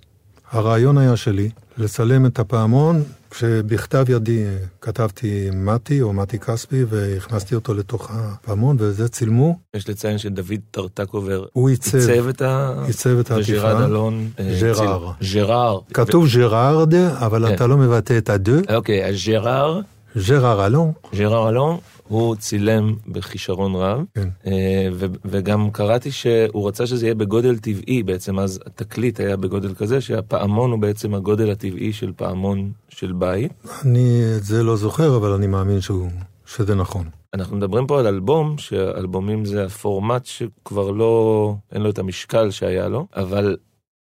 [0.50, 7.54] הרעיון היה שלי לצלם את הפעמון, כשבכתב ידי אה, כתבתי מתי או מתי כספי והכנסתי
[7.54, 12.74] אותו לתוך הפעמון, וזה צילמו, יש לציין שדוד טרטקובר הוא עיצב, עיצב את ה...
[12.87, 13.52] עיצב את העטיפה.
[13.52, 14.28] וג'רד אלון...
[14.38, 14.74] אה, ז'ראר.
[14.74, 15.12] צילם.
[15.20, 15.80] ז'ראר.
[15.94, 17.54] כתוב ג'רארד, אבל כן.
[17.54, 19.80] אתה לא מבטא את הדו, אוקיי, אז ז'ראר,
[20.28, 21.78] ג'ראר אלון, ז'ראר אלון,
[22.10, 24.28] הוא צילם בכישרון רב, כן.
[24.46, 29.74] אה, ו- וגם קראתי שהוא רצה שזה יהיה בגודל טבעי בעצם, אז התקליט היה בגודל
[29.74, 33.52] כזה, שהפעמון הוא בעצם הגודל הטבעי של פעמון של בית.
[33.84, 36.08] אני את זה לא זוכר, אבל אני מאמין שהוא,
[36.46, 37.04] שזה נכון.
[37.34, 42.88] אנחנו מדברים פה על אלבום, שאלבומים זה הפורמט שכבר לא, אין לו את המשקל שהיה
[42.88, 43.56] לו, אבל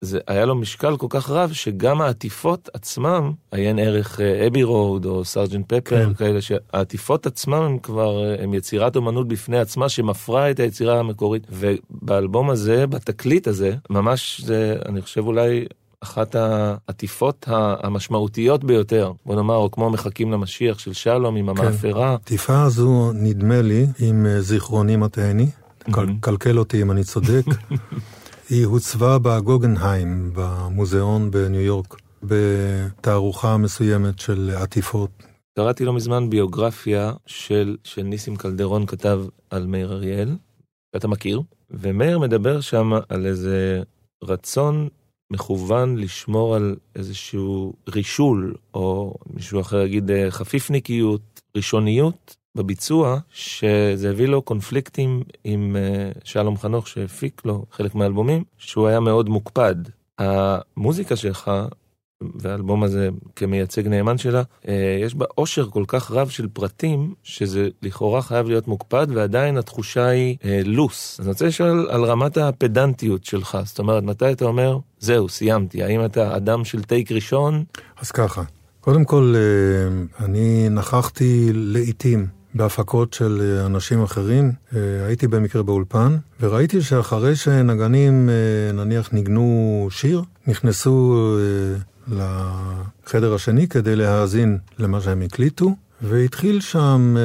[0.05, 5.25] זה היה לו משקל כל כך רב שגם העטיפות עצמם, עיין ערך אבי רוד או
[5.25, 6.15] סארג'נט פפר, כן.
[6.15, 11.47] כאלה שהעטיפות עצמם הם כבר, אה, הם יצירת אומנות בפני עצמה שמפרה את היצירה המקורית.
[11.51, 15.65] ובאלבום הזה, בתקליט הזה, ממש זה, אני חושב אולי
[16.01, 22.11] אחת העטיפות המשמעותיות ביותר, בוא נאמר, או כמו מחכים למשיח של שלום עם המאפרה.
[22.11, 25.47] העטיפה הזו, נדמה לי, עם אה, זיכרוני מטעני,
[25.89, 26.19] מהמם.
[26.21, 27.45] קלקל אותי אם אני צודק,
[28.51, 35.11] היא הוצבה בגוגנהיים, במוזיאון בניו יורק, בתערוכה מסוימת של עטיפות.
[35.59, 40.37] קראתי לא מזמן ביוגרפיה של, של ניסים קלדרון כתב על מאיר אריאל,
[40.95, 43.83] שאתה מכיר, ומאיר מדבר שם על איזה
[44.25, 44.89] רצון
[45.33, 54.27] מכוון לשמור על איזשהו רישול, או מישהו אחר יגיד אה, חפיפניקיות, ראשוניות בביצוע, שזה הביא
[54.27, 59.75] לו קונפליקטים עם אה, שלום חנוך שהפיק לו חלק מהאלבומים, שהוא היה מאוד מוקפד.
[60.19, 61.51] המוזיקה שלך
[62.35, 67.69] והאלבום הזה כמייצג נאמן שלה, אה, יש בה עושר כל כך רב של פרטים, שזה
[67.83, 71.21] לכאורה חייב להיות מוקפד, ועדיין התחושה היא אה, לוס.
[71.21, 75.83] אז אני רוצה לשאול על רמת הפדנטיות שלך, זאת אומרת, מתי אתה אומר, זהו, סיימתי,
[75.83, 77.65] האם אתה אדם של טייק ראשון?
[78.01, 78.43] אז ככה,
[78.81, 79.35] קודם כל,
[80.21, 84.53] אני נכחתי לעיתים בהפקות של אה, אנשים אחרים.
[84.75, 91.37] אה, הייתי במקרה באולפן, וראיתי שאחרי שנגנים, אה, נניח, ניגנו שיר, נכנסו
[92.09, 97.17] לחדר השני כדי להאזין למה שהם הקליטו, והתחיל שם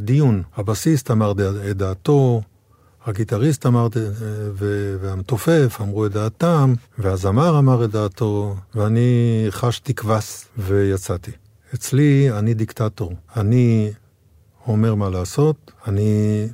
[0.00, 0.42] דיון.
[0.56, 1.32] הבסיסט אמר
[1.70, 2.42] את דעתו,
[3.06, 3.88] הגיטריסט אמר,
[5.00, 11.30] והמתופף אמרו את דעתם, והזמר אמר את דעתו, ואני חשתי כבש ויצאתי.
[11.74, 13.12] אצלי אני דיקטטור.
[13.36, 13.90] אני
[14.66, 16.46] אומר מה לעשות, אני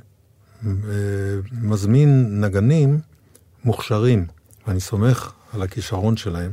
[0.65, 0.71] אה,
[1.61, 2.99] מזמין נגנים
[3.63, 4.25] מוכשרים,
[4.67, 6.51] ואני סומך על הכישרון שלהם.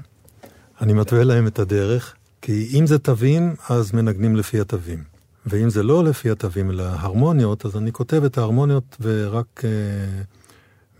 [0.80, 5.04] אני מתווה להם את הדרך, כי אם זה תווים, אז מנגנים לפי התווים.
[5.46, 9.70] ואם זה לא לפי התווים, אלא הרמוניות, אז אני כותב את ההרמוניות ורק אה,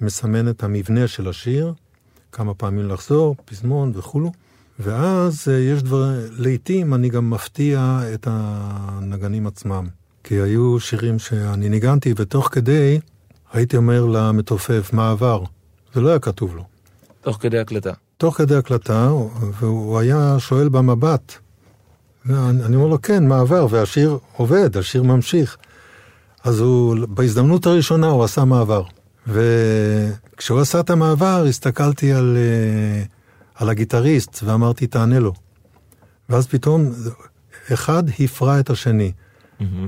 [0.01, 1.75] מסמן את המבנה של השיר,
[2.33, 4.33] כמה פעמים לחזור, פזמון וכולו.
[4.79, 9.89] ואז אה, יש דבר, לעתים אני גם מפתיע את הנגנים עצמם.
[10.25, 13.01] כי היו שירים שאני ניגנתי, ותוך כדי
[13.53, 15.43] הייתי אומר למתופף, מה עבר?
[15.95, 16.65] זה לא היה כתוב לו.
[17.21, 17.93] תוך כדי הקלטה.
[18.17, 19.11] תוך כדי הקלטה,
[19.61, 21.35] והוא היה שואל במבט.
[22.31, 23.67] אני אומר לו, כן, מה עבר?
[23.71, 25.57] והשיר עובד, השיר ממשיך.
[26.45, 28.83] אז הוא, בהזדמנות הראשונה הוא עשה מעבר.
[29.27, 33.03] וכשהוא עשה את המעבר, הסתכלתי על, אה,
[33.55, 35.33] על הגיטריסט ואמרתי, תענה לו.
[36.29, 36.91] ואז פתאום,
[37.73, 39.13] אחד הפרע את השני,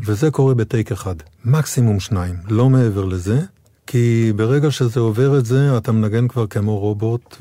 [0.07, 1.15] וזה קורה בטייק אחד.
[1.45, 3.41] מקסימום שניים, לא מעבר לזה,
[3.87, 7.37] כי ברגע שזה עובר את זה, אתה מנגן כבר כמו רובוט,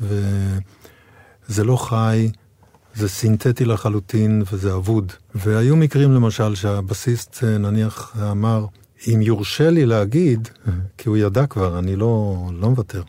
[1.48, 2.30] וזה לא חי,
[2.94, 5.12] זה סינתטי לחלוטין וזה אבוד.
[5.34, 8.66] והיו מקרים למשל שהבסיסט נניח אמר,
[9.06, 10.48] אם יורשה לי להגיד,
[10.98, 13.02] כי הוא ידע כבר, אני לא, לא מוותר.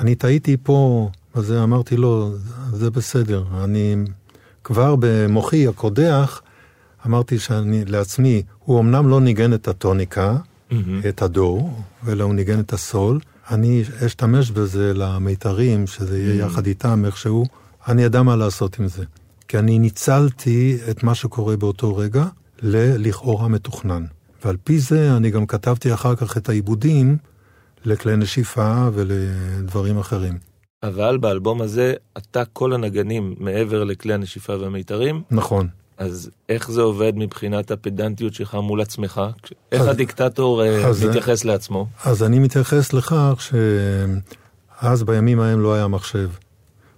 [0.00, 2.32] אני טעיתי פה, אז אמרתי לו,
[2.72, 3.96] זה בסדר, אני
[4.64, 6.42] כבר במוחי הקודח,
[7.06, 10.36] אמרתי שאני לעצמי, הוא אמנם לא ניגן את הטוניקה,
[11.08, 11.70] את הדו,
[12.08, 13.20] אלא הוא ניגן את הסול.
[13.50, 17.46] אני אשתמש בזה למיתרים, שזה יהיה יחד איתם איכשהו.
[17.88, 19.04] אני אדע מה לעשות עם זה.
[19.48, 22.24] כי אני ניצלתי את מה שקורה באותו רגע
[22.62, 24.04] ללכאורה מתוכנן.
[24.44, 27.16] ועל פי זה אני גם כתבתי אחר כך את העיבודים
[27.84, 30.38] לכלי נשיפה ולדברים אחרים.
[30.82, 35.68] אבל באלבום הזה, אתה כל הנגנים מעבר לכלי הנשיפה והמיתרים, נכון.
[35.98, 39.20] אז איך זה עובד מבחינת הפדנטיות שלך מול עצמך?
[39.72, 41.86] איך אז- הדיקטטור אה, אז- מתייחס לעצמו?
[42.04, 43.40] אז אני מתייחס לכך
[44.80, 46.30] שאז בימים ההם לא היה מחשב.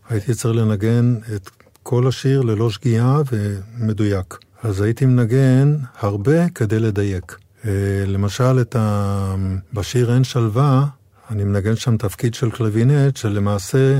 [0.08, 1.50] הייתי צריך לנגן את
[1.82, 4.38] כל השיר ללא שגיאה ומדויק.
[4.62, 7.38] אז הייתי מנגן הרבה כדי לדייק.
[7.64, 7.70] אה,
[8.06, 9.34] למשל, את ה...
[9.72, 10.84] בשיר אין שלווה,
[11.30, 13.98] אני מנגן שם תפקיד של קלווינט, שלמעשה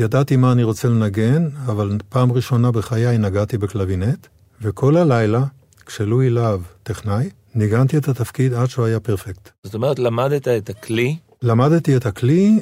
[0.00, 4.26] ידעתי מה אני רוצה לנגן, אבל פעם ראשונה בחיי נגעתי בקלווינט,
[4.62, 5.44] וכל הלילה,
[5.86, 9.50] כשלואי להב, טכנאי, ניגנתי את התפקיד עד שהוא היה perfect.
[9.64, 12.60] זאת אומרת, למדת את הכלי, למדתי את הכלי,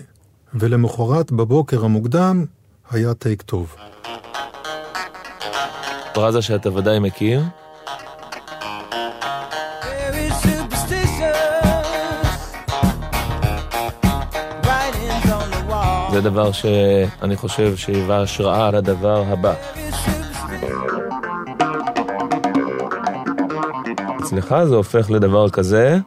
[0.54, 2.44] ולמחרת בבוקר המוקדם
[2.90, 3.76] היה take טוב.
[6.14, 7.42] פרזה שאתה ודאי מכיר,
[16.18, 19.54] זה דבר שאני חושב שהיווה השראה לדבר הבא.
[24.20, 25.98] אצלך זה הופך לדבר כזה,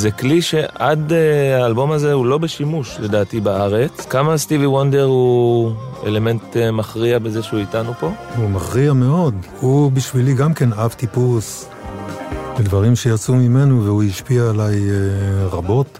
[0.06, 4.06] זה כלי שעד אה, האלבום הזה הוא לא בשימוש לדעתי בארץ.
[4.10, 5.72] כמה סטיבי וונדר הוא
[6.06, 8.10] אלמנט אה, מכריע בזה שהוא איתנו פה?
[8.36, 9.34] הוא מכריע מאוד.
[9.60, 11.68] הוא בשבילי גם כן אב טיפוס
[12.58, 15.98] לדברים שיצאו ממנו, והוא השפיע עליי אה, רבות.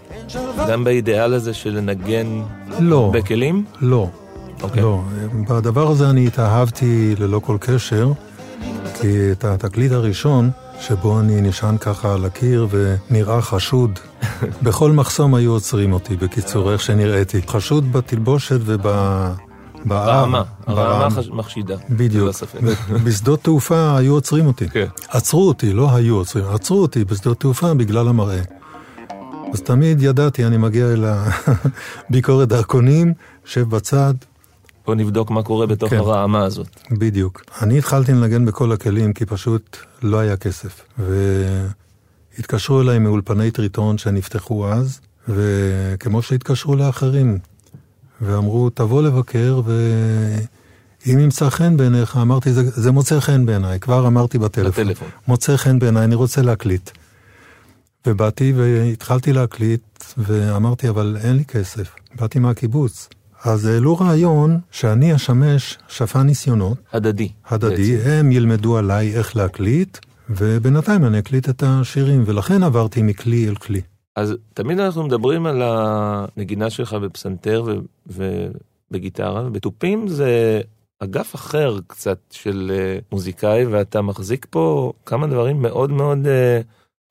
[0.69, 2.27] גם באידיאל הזה של לנגן
[2.79, 3.65] לא, בכלים?
[3.81, 4.07] לא,
[4.61, 4.81] אוקיי.
[4.81, 5.01] לא.
[5.49, 8.11] בדבר הזה אני התאהבתי ללא כל קשר,
[9.01, 13.99] כי את התקליט הראשון, שבו אני נשען ככה על הקיר ונראה חשוד,
[14.63, 17.41] בכל מחסום היו עוצרים אותי, בקיצור, איך שנראיתי.
[17.47, 18.87] חשוד בתלבושת וב...
[19.91, 20.77] רעמה, בעם.
[20.77, 21.75] הרעמה חש- מחשידה.
[21.89, 22.29] בדיוק.
[23.03, 24.69] בשדות תעופה היו עוצרים אותי.
[24.69, 24.85] כן.
[25.09, 28.41] עצרו אותי, לא היו עוצרים, עצרו אותי בשדות תעופה בגלל המראה.
[29.53, 31.05] אז תמיד ידעתי, אני מגיע אל
[32.09, 33.13] הביקורת דרכונים,
[33.45, 34.13] שב בצד,
[34.85, 35.97] בוא נבדוק מה קורה בתוך כן.
[35.97, 36.67] הרעמה הזאת.
[36.91, 37.41] בדיוק.
[37.61, 40.81] אני התחלתי לנגן בכל הכלים כי פשוט לא היה כסף.
[42.37, 47.39] והתקשרו אליי מאולפני טריטון שנפתחו אז, וכמו שהתקשרו לאחרים,
[48.21, 54.37] ואמרו, תבוא לבקר, ואם ימצא חן בעיניך, אמרתי, זה, זה מוצא חן בעיניי, כבר אמרתי
[54.37, 54.83] בטלפון.
[54.83, 55.07] בטלפון.
[55.27, 56.89] מוצא חן בעיניי, אני רוצה להקליט.
[58.07, 61.95] ובאתי והתחלתי להקליט, ואמרתי, אבל אין לי כסף.
[62.15, 63.09] באתי מהקיבוץ.
[63.43, 67.29] אז העלו רעיון שאני אשמש שפן ניסיונות, הדדי.
[67.49, 68.09] הדדי, בעצם.
[68.09, 69.97] הם ילמדו עליי איך להקליט,
[70.29, 73.81] ובינתיים אני אקליט את השירים, ולכן עברתי מכלי אל כלי.
[74.17, 77.63] אז תמיד אנחנו מדברים על הנגינה שלך בפסנתר
[78.07, 80.61] ובגיטרה, ובתופים זה
[80.99, 86.61] אגף אחר קצת של אה, מוזיקאי, ואתה מחזיק פה כמה דברים מאוד מאוד אה,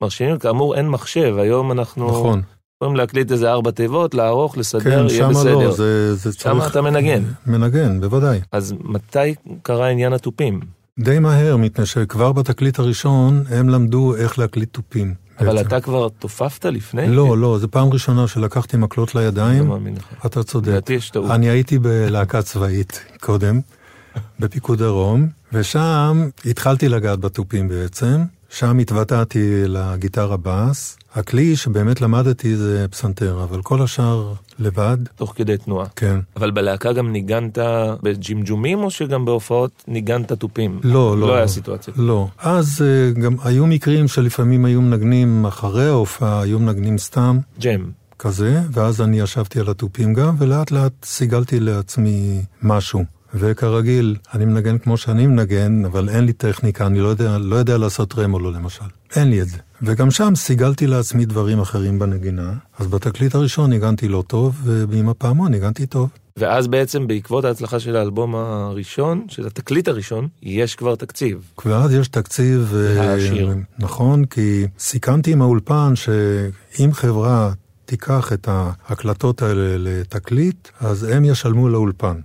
[0.01, 0.37] מרשימים.
[0.37, 2.41] כאמור, אין מחשב, היום אנחנו נכון.
[2.75, 5.53] יכולים להקליט איזה ארבע תיבות, לערוך, לסדר, כן, יהיה שמה בסדר.
[5.53, 6.43] לא, זה, זה צריך...
[6.43, 7.23] שמה אתה מנגן.
[7.45, 8.41] מנגן, בוודאי.
[8.51, 10.59] אז מתי קרה עניין התופים?
[10.99, 15.26] די מהר, מפני שכבר בתקליט הראשון הם למדו איך להקליט תופים.
[15.39, 15.61] אבל.
[15.61, 17.07] אתה כבר תופפת לפני?
[17.07, 19.67] לא, לא, זו פעם ראשונה שלקחתי מקלות לא לידיים.
[19.67, 20.25] מאמין לך.
[20.25, 20.67] אתה צודק.
[20.67, 21.31] לדעתי יש טעות.
[21.31, 23.59] אני הייתי בלהקה צבאית קודם,
[24.39, 28.23] בפיקוד דרום, ושם התחלתי לגעת בתופים בעצם.
[28.49, 30.97] שם התוודעתי לגיטרה בס.
[31.17, 35.85] הכלי שבאמת למדתי זה פסנתר, אבל כל השאר לבד, תוך כדי תנועה.
[35.95, 36.19] כן.
[36.35, 37.57] אבל בלהקה גם ניגנת
[38.03, 40.79] בג'ימג'ומים, או שגם בהופעות ניגנת תופים?
[40.83, 41.27] לא, לא.
[41.27, 41.93] לא היה סיטואציה.
[41.97, 42.27] לא.
[42.37, 47.39] אז אה, גם היו מקרים שלפעמים היו מנגנים אחרי ההופעה, היו מנגנים סתם.
[47.59, 47.91] ג'ם.
[48.19, 53.03] כזה, ואז אני ישבתי על התופים גם, ולאט לאט סיגלתי לעצמי משהו.
[53.33, 57.77] וכרגיל, אני מנגן כמו שאני מנגן, אבל אין לי טכניקה, אני לא יודע, לא יודע
[57.77, 58.85] לעשות רמולו למשל.
[59.15, 59.57] אין לי את זה.
[59.81, 62.53] וגם שם סיגלתי לעצמי דברים אחרים בנגינה.
[62.79, 66.09] אז בתקליט הראשון ניגנתי לא טוב, ועם הפעמון ניגנתי טוב.
[66.37, 71.51] ואז בעצם בעקבות ההצלחה של האלבום הראשון, של התקליט הראשון, יש כבר תקציב.
[71.65, 72.73] ואז יש תקציב...
[72.75, 73.53] אה, העשיר.
[73.79, 77.51] נכון, כי סיכמתי עם האולפן שאם חברה
[77.85, 82.19] תיקח את ההקלטות האלה לתקליט, אז הם ישלמו לאולפן,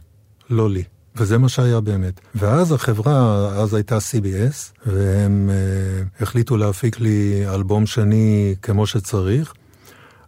[0.51, 0.83] לא לי.
[1.17, 2.21] וזה מה שהיה באמת.
[2.35, 9.53] ואז החברה, אז הייתה CBS, והם אה, החליטו להפיק לי אלבום שני כמו שצריך,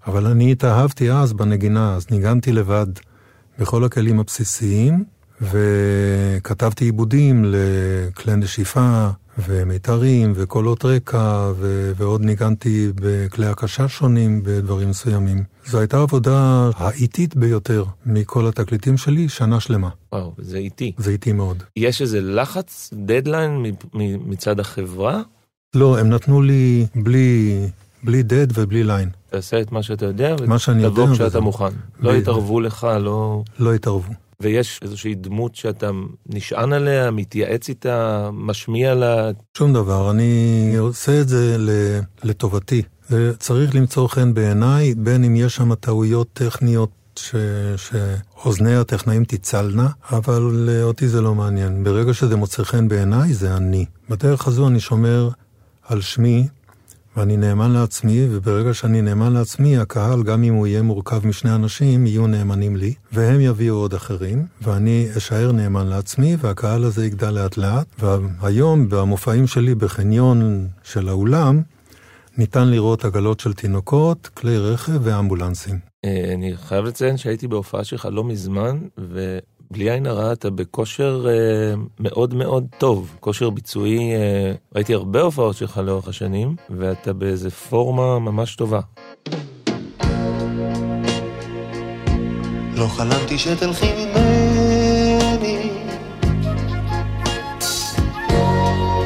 [0.07, 2.87] אבל אני התאהבתי אז בנגינה, אז ניגנתי לבד
[3.59, 5.05] בכל הכלים הבסיסיים,
[5.40, 15.44] וכתבתי עיבודים לכלי נשיפה ומיתרים וקולות רקע, ו- ועוד ניגנתי בכלי הקשה שונים בדברים מסוימים.
[15.66, 19.88] זו הייתה עבודה האיטית ביותר מכל התקליטים שלי, שנה שלמה.
[20.12, 20.92] וואו, זה איטי.
[20.99, 21.62] זה איטי מאוד.
[21.77, 23.65] יש איזה לחץ, דדליין
[24.27, 25.23] מצד החברה?
[25.75, 27.61] לא, הם נתנו לי בלי,
[28.02, 29.08] בלי דד ובלי ליין.
[29.31, 31.40] תעשה את מה שאתה יודע, מה שאני יודע, ותבוא כשאתה.
[31.40, 31.65] מוכן.
[32.00, 33.42] לא ב- יתערבו לך, לא...
[33.58, 34.13] לא התערבו.
[34.40, 35.90] ויש איזושהי דמות שאתה
[36.26, 39.30] נשען עליה, מתייעץ איתה, משמיע לה...
[39.58, 41.56] שום דבר, אני עושה את זה
[42.24, 42.82] לטובתי.
[43.38, 47.35] צריך למצוא חן בעיניי, בין אם יש שם טעויות טכניות ש...
[47.76, 51.85] שאוזני הטכנאים תצלנה, אבל אותי זה לא מעניין.
[51.85, 53.87] ברגע שזה מוצא חן בעיניי, זה אני.
[54.08, 55.28] בדרך הזו אני שומר
[55.82, 56.48] על שמי
[57.17, 62.06] ואני נאמן לעצמי, וברגע שאני נאמן לעצמי, הקהל, גם אם הוא יהיה מורכב משני אנשים,
[62.06, 67.56] יהיו נאמנים לי, והם יביאו עוד אחרים, ואני אשאר נאמן לעצמי, והקהל הזה יגדל לאט
[67.56, 67.87] לאט.
[68.40, 71.62] והיום, במופעים שלי בחניון של האולם,
[72.38, 75.79] ניתן לראות עגלות של תינוקות, כלי רכב ואמבולנסים.
[76.04, 78.79] אה, אני חייב לציין שהייתי בהופעה שלך לא מזמן,
[79.71, 85.56] ובלי עין הרע אתה בכושר אה, מאוד מאוד טוב, כושר ביצועי, אה, ראיתי הרבה הופעות
[85.56, 88.81] שלך לאורך השנים, ואתה באיזה פורמה ממש טובה.
[92.77, 94.35] לא חלמתי שתלכי ממני.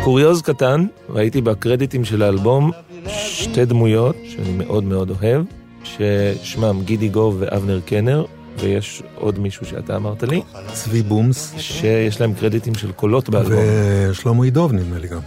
[0.04, 2.70] קוריוז קטן, ראיתי בקרדיטים של האלבום
[3.09, 5.44] שתי דמויות שאני מאוד מאוד אוהב,
[5.84, 8.24] ששמם גידי גוב ואבנר קנר,
[8.61, 10.42] ויש עוד מישהו שאתה אמרת לי,
[10.72, 13.64] צבי בומס שיש להם קרדיטים של קולות באלבום.
[14.11, 15.20] ושלמה ידוב נדמה לי גם.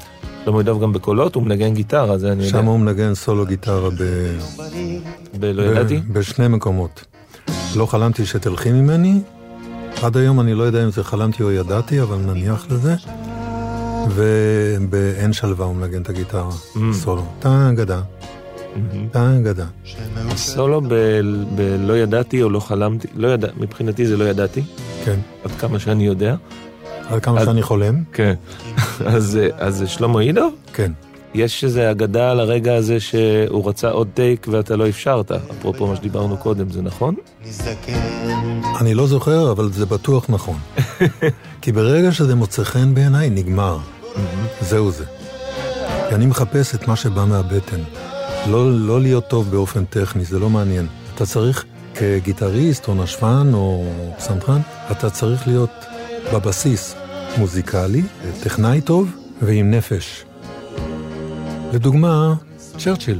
[0.45, 2.59] שלמה ידוב גם בקולות, הוא מנגן גיטרה, זה אני יודע.
[2.59, 3.95] שם הוא מנגן סולו גיטרה ב...
[5.39, 5.97] בלא ידעתי?
[5.97, 7.05] ב- בשני מקומות.
[7.75, 9.21] לא חלמתי שתלכי ממני,
[10.03, 12.95] עד היום אני לא יודע אם זה חלמתי או ידעתי, אבל נניח לזה.
[14.09, 16.49] ובאין שלווה הוא מנגן את הגיטרה,
[16.93, 17.25] סולו.
[17.39, 18.01] טאנגדה,
[19.11, 19.65] טאנגדה.
[20.35, 21.21] סולו ב-
[21.55, 24.61] בלא ידעתי או לא חלמתי, לא ידע, מבחינתי זה לא ידעתי,
[25.05, 25.19] כן.
[25.43, 26.35] עד כמה שאני יודע.
[27.09, 28.03] עד כמה שאני חולם?
[28.13, 28.33] כן.
[29.05, 30.53] אז אז זה שלמה ידוב?
[30.73, 30.91] כן.
[31.33, 35.95] יש איזה אגדה על הרגע הזה שהוא רצה עוד טייק ואתה לא אפשרת, אפרופו מה
[35.95, 37.15] שדיברנו קודם, זה נכון?
[38.81, 40.57] אני לא זוכר, אבל זה בטוח נכון.
[41.61, 43.77] כי ברגע שזה מוצא חן בעיניי, נגמר.
[44.61, 45.05] זהו זה.
[46.09, 47.79] כי אני מחפש את מה שבא מהבטן.
[48.47, 50.87] לא, לא להיות טוב באופן טכני, זה לא מעניין.
[51.15, 51.65] אתה צריך,
[51.95, 53.85] כגיטריסט או נשפן או
[54.17, 54.61] פסנתרן,
[54.91, 55.69] אתה צריך להיות
[56.33, 56.95] בבסיס
[57.37, 58.03] מוזיקלי,
[58.43, 59.09] טכנאי טוב
[59.41, 60.25] ועם נפש.
[61.73, 62.33] לדוגמה,
[62.77, 63.19] צ'רצ'יל,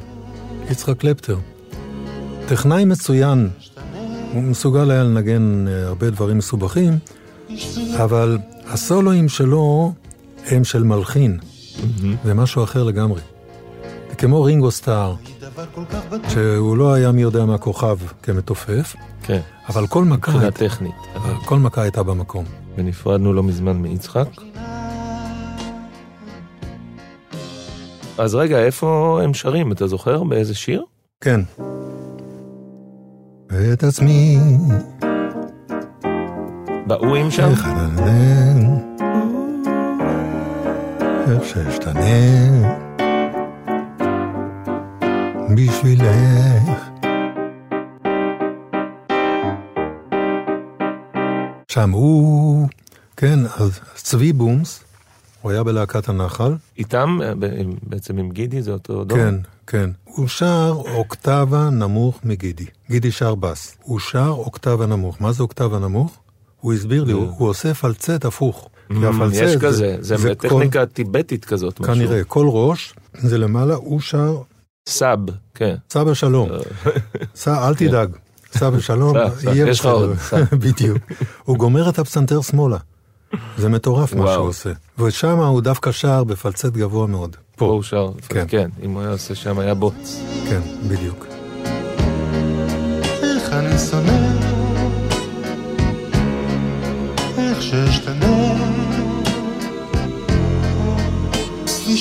[0.71, 1.37] יצחק קלפטר.
[2.47, 3.49] טכנאי מצוין,
[4.33, 6.97] הוא מסוגל היה לנגן אה, הרבה דברים מסובכים,
[8.03, 9.93] אבל הסולואים שלו
[10.45, 11.37] הם של מלחין,
[12.23, 13.21] זה משהו אחר לגמרי.
[14.21, 15.15] כמו רינגו סטאר,
[16.29, 20.95] שהוא לא היה מי יודע מה כוכב כמתופף, כן, אבל כל מכה, מבחינה טכנית.
[21.15, 22.45] אבל כל מכה הייתה במקום.
[22.75, 24.27] ונפרדנו לא מזמן מיצחק.
[28.17, 29.71] אז רגע, איפה הם שרים?
[29.71, 30.23] אתה זוכר?
[30.23, 30.83] באיזה שיר?
[31.21, 31.41] כן.
[33.73, 34.37] את עצמי,
[36.87, 37.51] באויים שם?
[41.27, 42.80] איך שאשתנה,
[45.55, 46.79] בשבילך.
[51.67, 52.67] שם הוא,
[53.17, 54.83] כן, אז צבי בומס,
[55.41, 57.19] הוא היה בלהקת הנחל, איתם?
[57.83, 59.17] בעצם עם גידי זה אותו דור?
[59.17, 59.35] כן,
[59.67, 59.89] כן.
[60.03, 62.65] הוא שר אוקטבה נמוך מגידי.
[62.89, 63.75] גידי שר בס.
[63.83, 65.21] הוא שר אוקטבה נמוך.
[65.21, 66.17] מה זה אוקטבה נמוך?
[66.61, 68.69] הוא הסביר לי, הוא, עושה פלצט הפוך.
[68.91, 68.93] Mm,
[69.33, 71.85] יש כזה, זה כל- טכניקה טיבטית כזאת.
[71.85, 74.37] כנראה, כל ראש זה למעלה, הוא שר
[74.89, 75.19] סאב,
[75.55, 75.75] כן.
[75.89, 76.49] סבא שלום.
[77.35, 78.09] סע, אל תדאג.
[78.57, 80.37] סבא שלום, סע, סע, יהיה יש לך בסדר.
[80.37, 80.47] עוד.
[80.63, 80.97] בדיוק.
[81.43, 82.77] הוא גומר את הפסנתר שמאלה.
[83.57, 84.33] זה מטורף מה.
[84.33, 84.71] שהוא עושה.
[84.99, 87.35] ושם הוא דווקא שר בפלצט גבוה מאוד.
[87.55, 88.11] פה הוא שר.
[88.29, 88.45] כן.
[88.47, 90.21] כן, אם הוא היה עושה שם היה בוץ.
[90.49, 91.25] כן, בדיוק.
[93.23, 94.31] איך אני שונא
[97.37, 98.90] איך שאשתנה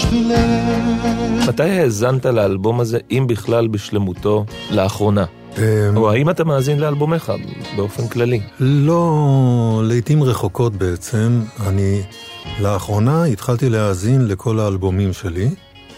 [0.01, 5.25] בשבילך מתי האזנת לאלבום הזה, אם בכלל בשלמותו, לאחרונה?
[5.59, 5.63] אמ,
[5.97, 7.33] או האם אתה מאזין לאלבומיך
[7.77, 8.41] באופן כללי?
[8.61, 11.43] לא, לעיתים רחוקות בעצם.
[11.67, 12.03] אני
[12.61, 15.49] לאחרונה התחלתי להאזין לכל האלבומים שלי,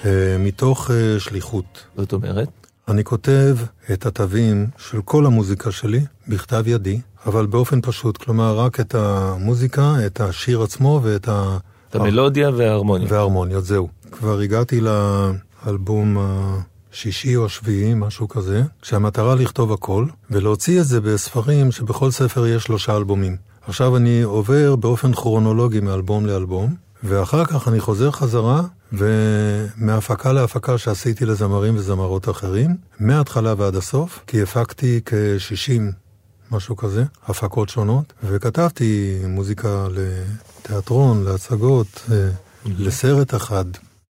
[0.04, 1.84] אה, מתוך אה, שליחות.
[1.96, 2.48] זאת אומרת?
[2.88, 3.56] אני כותב
[3.92, 9.94] את התווים של כל המוזיקה שלי בכתב ידי, אבל באופן פשוט, כלומר רק את המוזיקה,
[10.06, 11.58] את השיר עצמו ואת ה...
[11.92, 13.08] את המלודיה וההרמוניה.
[13.10, 13.88] וההרמוניות, זהו.
[14.12, 16.16] כבר הגעתי לאלבום
[16.92, 22.62] השישי או השביעי, משהו כזה, כשהמטרה לכתוב הכל, ולהוציא את זה בספרים שבכל ספר יש
[22.62, 23.36] שלושה אלבומים.
[23.66, 26.74] עכשיו אני עובר באופן כרונולוגי מאלבום לאלבום,
[27.04, 28.62] ואחר כך אני חוזר חזרה,
[28.92, 35.82] ומהפקה להפקה שעשיתי לזמרים וזמרות אחרים, מההתחלה ועד הסוף, כי הפקתי כ-60,
[36.52, 42.28] משהו כזה, הפקות שונות, וכתבתי מוזיקה לתיאטרון, להצגות, אה,
[42.78, 43.64] לסרט אחד.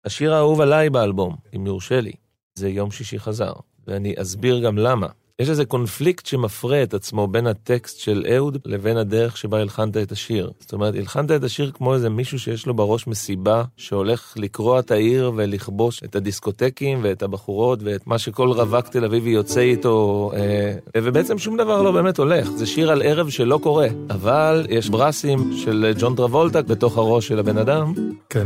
[0.05, 2.11] השיר האהוב עליי באלבום, אם יורשה לי,
[2.55, 3.53] זה יום שישי חזר,
[3.87, 5.07] ואני אסביר גם למה.
[5.41, 10.11] יש איזה קונפליקט שמפרה את עצמו בין הטקסט של אהוד לבין הדרך שבה הלחנת את
[10.11, 10.51] השיר.
[10.59, 14.91] זאת אומרת, הלחנת את השיר כמו איזה מישהו שיש לו בראש מסיבה, שהולך לקרוע את
[14.91, 20.73] העיר ולכבוש את הדיסקוטקים ואת הבחורות ואת מה שכל רווק תל אביבי יוצא איתו, אה,
[20.97, 22.49] ובעצם שום דבר לא באמת הולך.
[22.51, 27.39] זה שיר על ערב שלא קורה, אבל יש ברסים של ג'ון טרבולטה בתוך הראש של
[27.39, 27.93] הבן אדם.
[28.29, 28.45] כן.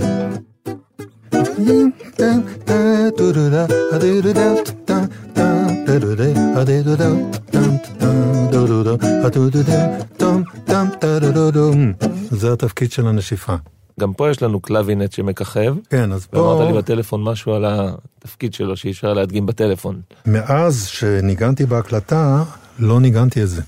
[12.32, 13.56] זה התפקיד של הנשיפה.
[14.00, 15.76] גם פה יש לנו קלווינט שמככב.
[15.89, 20.02] כן, אז ואמרת פה, לי בטלפון משהו על התפקיד שלו שאי אפשר להדגים בטלפון.
[20.26, 22.44] מאז שניגנתי בהקלטה,
[22.80, 23.62] לא ניגנתי את זה.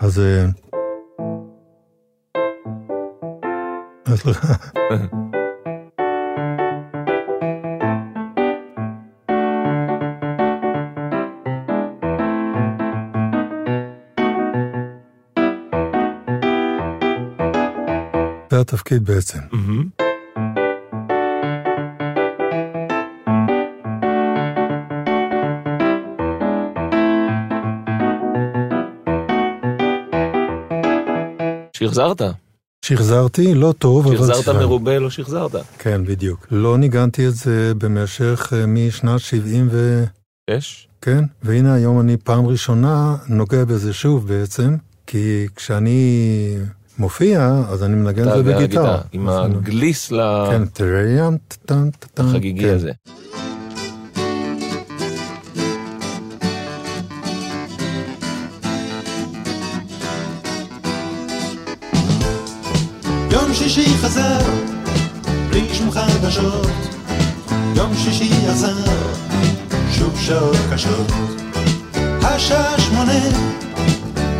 [0.00, 0.18] אז...
[0.18, 0.46] אה,
[4.06, 4.32] אז לא-
[18.64, 19.38] התפקיד בעצם.
[19.52, 19.88] מהמם.
[31.76, 32.22] שחזרת,
[32.84, 34.16] שחזרתי, לא טוב, אבל...
[34.16, 34.56] שחזרת.
[34.56, 35.54] מרובה, לא שחזרת.
[35.78, 36.46] כן, בדיוק.
[36.50, 40.04] לא ניגנתי את זה במשך אה, משנת 70 ו...
[40.50, 40.88] יש?
[41.00, 46.56] כן, והנה היום אני פעם ראשונה נוגע בזה שוב בעצם, כי כשאני
[46.98, 48.98] מופיע, אז אני מנגן את זה בגיטרה.
[49.12, 50.12] עם הגליס
[50.50, 52.26] כן, טריאם, טטן, טטן.
[52.26, 52.74] לחגיגי כן.
[52.74, 52.90] הזה.
[63.30, 64.38] יום שישי חזר,
[65.50, 66.66] בלי שום חדשות.
[67.76, 68.76] יום שישי עזר,
[69.90, 71.12] שוב שעות קשות.
[72.22, 73.22] השעה שמונה,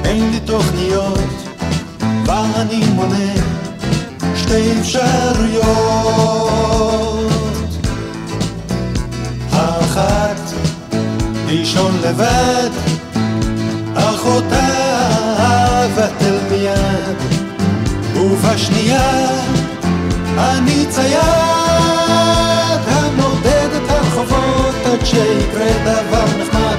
[0.05, 1.18] אין לי תוכניות,
[2.27, 3.33] ואני מונה
[4.37, 5.64] שתי אפשרויות.
[9.53, 10.41] האחת,
[11.47, 12.70] לישון לבד,
[13.95, 14.68] אחותה
[15.85, 17.45] אבטל מיד.
[18.16, 19.27] ובשנייה
[20.39, 21.20] אני צייד
[22.87, 26.77] המודד את הרחובות עד שיקרה דבר נחמד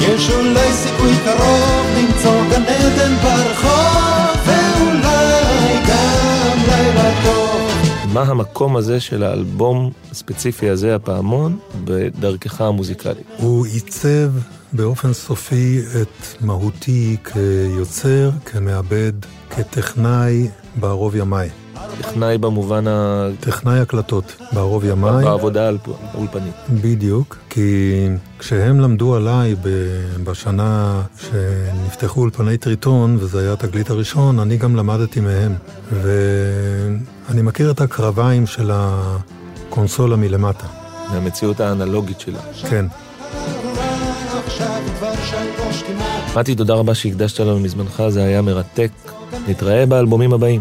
[0.00, 4.48] יש אולי סיכוי קרוב למצוא גן עדן ברחוב
[8.12, 13.26] מה המקום הזה של האלבום הספציפי הזה, הפעמון, בדרכך המוזיקלית?
[13.36, 14.30] הוא עיצב
[14.72, 19.12] באופן סופי את מהותי כיוצר, כמעבד,
[19.50, 21.50] כטכנאי בערוב ימיי.
[21.98, 23.28] טכנאי במובן ה...
[23.40, 25.24] טכנאי הקלטות בערוב ימיי.
[25.24, 25.78] בעבודה על
[26.14, 26.54] אולפנית.
[26.70, 28.08] בדיוק, כי
[28.38, 29.54] כשהם למדו עליי
[30.24, 35.54] בשנה שנפתחו אולפני טריטון, וזה היה התגלית הראשון, אני גם למדתי מהם.
[35.92, 40.66] ואני מכיר את הקרביים של הקונסולה מלמטה.
[41.12, 42.40] מהמציאות האנלוגית שלה.
[42.70, 42.86] כן.
[46.36, 48.90] מתי, תודה רבה שהקדשת לנו מזמנך, זה היה מרתק.
[49.48, 50.60] נתראה באלבומים הבאים.